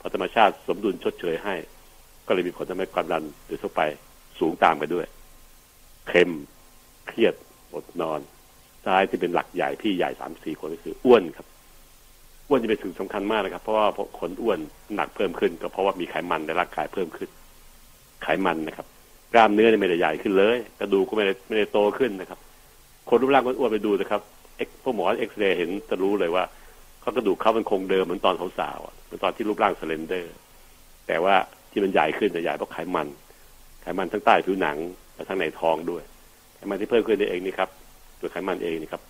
[0.00, 1.54] พอธรรมชาติสมดุลชดเชยให้
[2.26, 3.82] ก็เลยมีผลทำให้ความดันโดยทั่วไป
[4.38, 5.06] สูงตามไปด้วย
[6.08, 6.30] เค็ม
[7.08, 7.34] เครียด
[7.74, 8.20] อดนอน
[8.86, 11.46] ท้ายที่เป็นหลักใหญ่พี่ใหญ่สามสี่คนก็คืออ้วนครับ
[12.48, 13.86] อ้วนจะเป็นสิ่งสำคัญมากนะครับ เพราะว่า
[14.20, 14.58] คนอ้วน
[14.94, 17.30] หนักเพิ่มขึ้น ก็เพราะว่ามีไขมันในร่างกายเพิ่มขึ้น
[18.22, 18.86] ไขมันนะครับ
[19.34, 22.38] กล้ามเนื้อไม่ได้ใหญ่ขึ้นเลยกระดูกก็ไม่ได้ไม่ได้โตขึ้นนะครับ
[23.08, 24.20] คนรูปร่างอ้วนๆไปดูนะครับ
[24.56, 26.44] เอ็กพวกหมอเอ็กซเรย์เห็นจะรู้เลยว่า
[27.02, 30.34] เขากระดูกเขามันคงเดิมเหมือนตอนสาวๆอะเหมือนตอนที่รูปร่าง slender
[31.06, 31.34] แต่ว่า
[31.70, 33.08] ที่มันใหญ่ขึ้นจะใหญ่เพราะไขมัน
[33.82, 34.76] ไขมันทั้งใต้ผิวหนัง
[35.14, 36.02] และทั้งในท้องด้วย
[36.56, 37.68] ไขมันที่เพิ่มขึ้นนี่เองนี่ครับ
[38.20, 39.02] ตัวไขมันเองนี่ครับ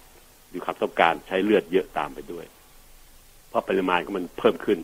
[0.54, 2.44] มีความต้องการใช้เลือดเยอะตามไปด้วย
[3.48, 4.78] เพราะปริมาณก็มันเพิ่มขึ้น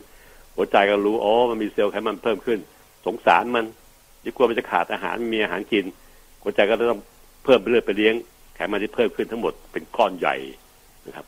[0.55, 2.59] หัวใจก็รู้อ๋อมันมีเซลล์ไขมันเพิ่มขึ้น
[3.05, 3.65] สงสารมัน
[4.23, 5.85] ยิ่งกลัวมันจะขาดอาหารมีอาหารกิน
[6.43, 7.01] หัวใจก็ต้อง
[7.43, 8.13] เพิ่มเลือดไปเลี้ยง
[8.55, 10.35] ไขมันที่เพิ่มขึ้นทั้งหมดเป็นก้อนใหญ่
[11.07, 11.25] นะครับ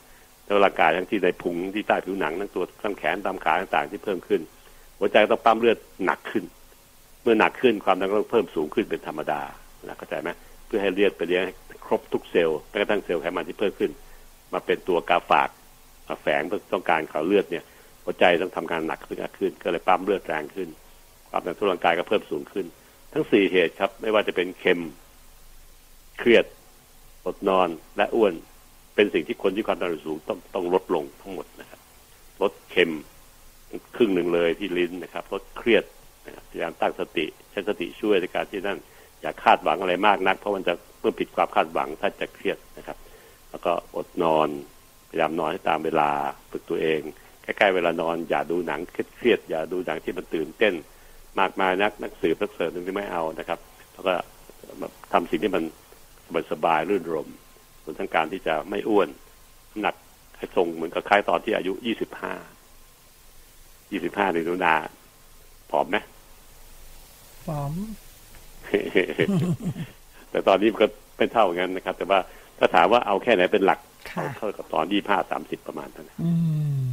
[0.52, 4.40] ทั้งร่างกายทั้งที่ในพุงที่ใต้ผิวหนังทั้งตัวทั้งแขนตามขาต่างๆที่เพิ่มขึ้น
[4.98, 6.44] หัวใจต้องปั๊มเลือดหนักขึ้น
[7.22, 9.40] เมื่อหนักขึ้นความดันก็ต้องเพิ่มสูงขึ้นเป็นธรรมดา
[9.86, 10.30] นะเข้าใจไหม
[10.66, 11.42] เพื่อให้เลือดไปเลี้ยง
[11.86, 13.90] ครบทุกเซลล์แม้กระทั่งเซลล์ไขมันที่เพิ่มขึ้น
[14.52, 15.48] มาเป็นตัวกาฝาก
[16.08, 16.42] มาแฝง
[16.72, 17.64] ต้องการเขาเลือดเนี่ย
[18.04, 20.68] หัวใจต้องทำงานหนักขึ้นขึ้น ก็เลยปั๊มเลือดแรงขึ้น
[21.28, 22.66] ความดันทุกร่างกายก็เพิ่มสูงขึ้น
[23.12, 24.80] ทั้งสี่เหตุครับ ไม่ว่าจะเป็นเค็ม
[26.18, 26.44] เครียด
[27.26, 28.34] อดนอนและอ้วน
[28.94, 31.80] เป็นสิ่งที่คนที่ความดันสูงต้องต้องลดลงทั้งหมดนะครับ
[32.42, 32.90] ลดเค็ม
[33.96, 35.84] ครึ่งหนึ่งเลยที่ลิ้นนะครับลดเครียด
[36.26, 38.78] นะครับพยายามตั้งสติใช้สติช่วยในการที่นั่น
[39.22, 42.96] อย่าคาดหวังอะไรมากนัก เพราะมันจะเมื่อผิดความคาดหวังถ้าจะเครียดนะครับ
[43.50, 44.48] แล้วก็อดนอน
[45.10, 46.10] พยายามนอนให้ตามเวลา
[46.50, 47.00] ฝึกตัวเอง
[47.42, 48.80] ใกล้ๆเวลานอน อย่าดูหนัง
[49.16, 50.74] เครียดอย่าดูหนังที่มันตื่นเต้น
[51.40, 53.58] มากมายนักนักสืบนักเสิร์ฟนี่ไม่เอานะครับ
[53.92, 54.14] แล้วก็
[55.12, 57.28] ทำสิ่งที่มันสบายๆรื่นรม
[57.82, 59.08] ส่วนทั้งการที่จะไม่อ้วน
[59.80, 59.94] หนัก
[60.36, 62.34] ให้ทรงเหมือนกับคล้ายตอนที่อายุยี่สิบห้า
[63.92, 64.74] ยี่สิบห้าในนุนา
[65.70, 65.96] ผอมไหม
[67.46, 67.72] ผอม
[70.30, 72.18] แต่ตอนนี้มันก็เป็นเท่ากันนะครับ แต่ว่า
[72.58, 73.80] ถ้าถามว่าเอาแค่ไหนเป็นหลัก
[74.12, 76.30] ค่ะเท่ากับตอนยี่ห้าสามสิบประมาณเท่านั้นอื
[76.82, 76.84] ม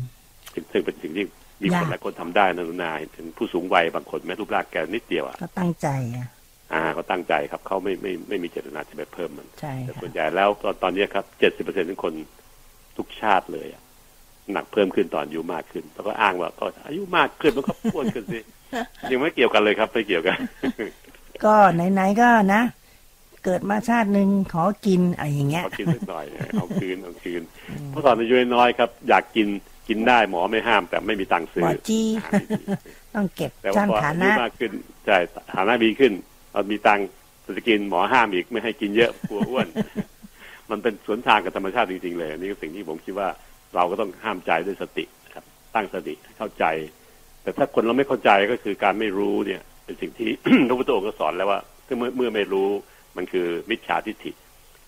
[0.53, 1.25] ซึ่งซึ่งเป็นสิ่งที่
[1.61, 6.27] มีคนยากหลายคนทำได้นะนุนาเป็นผู้สูงวัยบางคนแม้รูปร่างแกนิดเดียวอะก็ตั้งใจอะ
[6.73, 12.13] อ่าเขาตั้งใจครับเขาไม่ไม่ไม่มีเจตนาจะไปเพิ่มมันใช่แต่ค่ะส่วนใหญ่แล้วตอนตอนนี้ครับเจ็ดสิบเปอร์เซ็นของคน
[12.97, 13.83] ทุกชาติเลยอะ
[14.53, 18.39] หนักเพิ่มขึ้นตอนอายุมากขึ้น แล้วก็อ้างว่าก็อายุมากขึ้นมันก็อ้วนขึ้นสิ
[19.11, 20.37] ยังไม่เกี่ยวกันเลยครับไม่เกี่ยวกัน
[21.43, 22.61] ก็ไหนๆก็นะ
[23.45, 27.41] เกิดมาชาติหนึ่งขอกินอะไรอย่างเงี้ยเอาคืนสักหน่อยนะเอาคืนเอาคืน
[27.87, 29.47] เพราะตอนอายุน้อยๆครับ อยากกิน
[29.87, 32.63] กินได้หมอไม่ห้ามแต่ไม่มีตังค์ซื้หมออจี้อาหารดี
[33.15, 34.71] ต้องเก็บๆแต่สว่าร้างพอฐาอายุนะมากขึ้น
[35.05, 35.17] ใช่
[35.55, 36.11] ฐานะดีขึ้น
[36.53, 37.07] เรามีตังค์
[37.57, 39.67] จะกินหมอห้ามอีกไม่ให้กินเยอะกลัวอ้วน
[40.71, 43.29] มันเป็นสวนทางกับธรรมชาติจริงๆเลยอันนี่ก็สิ่งที่ผมคิดว่า
[43.75, 45.43] เราก็ต้องห้ามใจด้วยสตินะครับ
[45.75, 46.65] ตั้งสติให้เข้าใจ
[47.43, 50.29] แต่ถ้าคนเราไม่เข้าใจก็คือการไม่รู้เนี่ย เป็นสิ่งที่
[50.67, 51.59] พระพุทธองค์ก็สอนแล้วว่า
[51.97, 52.69] เมื่อเมื่อไม่รู้
[53.17, 54.31] มันคือมิจฉาทิฏฐิ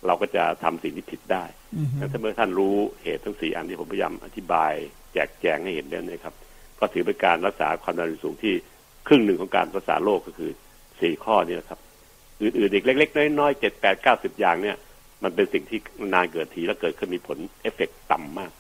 [0.07, 1.43] เราก็จะทำสิ่งที่ผิดได้
[1.78, 4.74] อือฮึแต่ถ้าเมื่อท่านรู้เหตุทั้งสี่อันที่ผมพยายามอธิบาย
[5.14, 6.34] แจกแจงให้เห็นแล้วนะครับ
[6.80, 8.53] ก็ถือเป็นการรักษาความดันสูงที่
[9.07, 10.51] ครึ่งหนึ่งของการรักษาโรคก็คือ
[11.02, 11.80] สี่ข้อนี้นะครับ
[12.41, 14.78] อื่นๆอีกเล็ก ๆ น้อยๆเจ็ดแปดเก้าสิบอย่างเนี่ย
[15.24, 15.80] มันเป็นสิ่งที่
[16.14, 18.52] นานเกิดทีแล้วเกิดขึ้นมีผลเอฟเฟกต์ต่ำมาก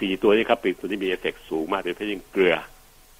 [0.00, 2.54] สี่ตัวนี้ครับเป็นตัวที่มีเอฟเฟกต์สูงมากโดยเฉพาะยิ่งเกลือ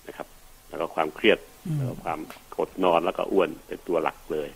[0.09, 0.27] นะครับ
[0.68, 2.20] แล้วก็ความเครียดอืมแล้วก็ความ
[2.57, 4.49] อดนอนแล้วก็อ้วนเป็นตัวหลักเลย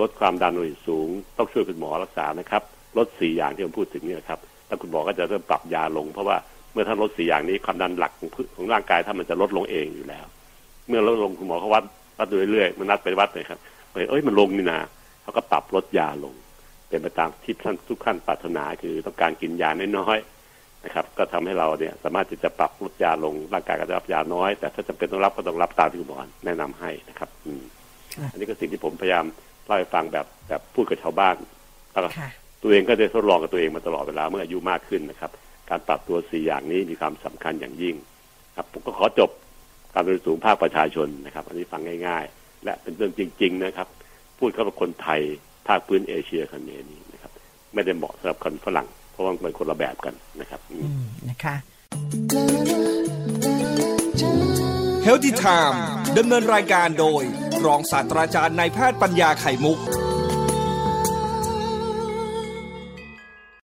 [0.00, 2.62] ลดความดันโลหิตสูง ต้องช่วยคุณหมอรักษานะครับ
[2.98, 6.36] ลดสี่อย่างที่ผมพูดถึงเนี่ยครับแล้วคุณหมอก็จะเริ่มปรับยาลง เพราะว่า
[6.72, 10.26] เมื่อท่านลดสี่อย่างนี้ความดันหลักของพืของร่างกายท่านมันจะลดลงเองอยู่แล้ว
[10.88, 11.84] เมื่อลดลงคุณหมอเขาวัด
[12.18, 13.58] วัดดูเรื่อยๆมันนัดไปวัดเลยครับ
[13.92, 14.78] เอ้ยมันลงนี่นา
[15.22, 16.34] เขาก็ปรับลดยาลง
[16.88, 27.62] เป็นไปตามที่ท่านทุกขั้นปรารถนาคือต้องการกินยาน้อยๆนะครับ ก็ทำให้เราเนี่ยสามารถที่จะปรับลดยาลงร่างกายก็จะรับยาน้อย แต่ถ้าจำเป็นต้องรับก็ต้องรับตามที่คุณหมอแนะนำให้นะครับ อืม
[28.18, 29.24] อะอันนี้ก็สิ่งที่ผมพยายาม
[29.64, 31.36] เล่าให้ฟังแบบแบบพูดกับชาวบ้าน
[31.92, 32.30] แล้วก็ค่ะ
[32.62, 35.30] ตัวเองก็ได้ทดลองกับตัวเองมาตลอดเวลาเมื่ออายุมากขึ้นนะครับ
[35.70, 37.94] การปรับตัวสี่อย่างนี้มีความสำคัญอย่างยิ่ง
[38.56, 39.30] ครับผมก็ขอจบ
[39.94, 43.88] การเรียนสูงภาคประชาชนนะครับ อันนี้ฟังง่ายๆ และเป็นเรื่องจริง ๆ นะครับ
[44.38, 45.20] พูดเข้ากับคนไทย
[45.68, 47.32] ภาคพื้นเอเชียคันเนนี้นะครับ
[47.74, 51.54] ไม่ได้เหมาะสำหรับคนฝรั่ง เพราะว่ามันเป็นคนละแบบกันนะครับอืมอืมนะคะ
[55.02, 55.82] เฮลติไทม์
[56.18, 57.22] ดำเนินรายการโดย
[57.66, 59.78] รองศาสตราจารย์นายแพทย์ปัญญาไข่มุก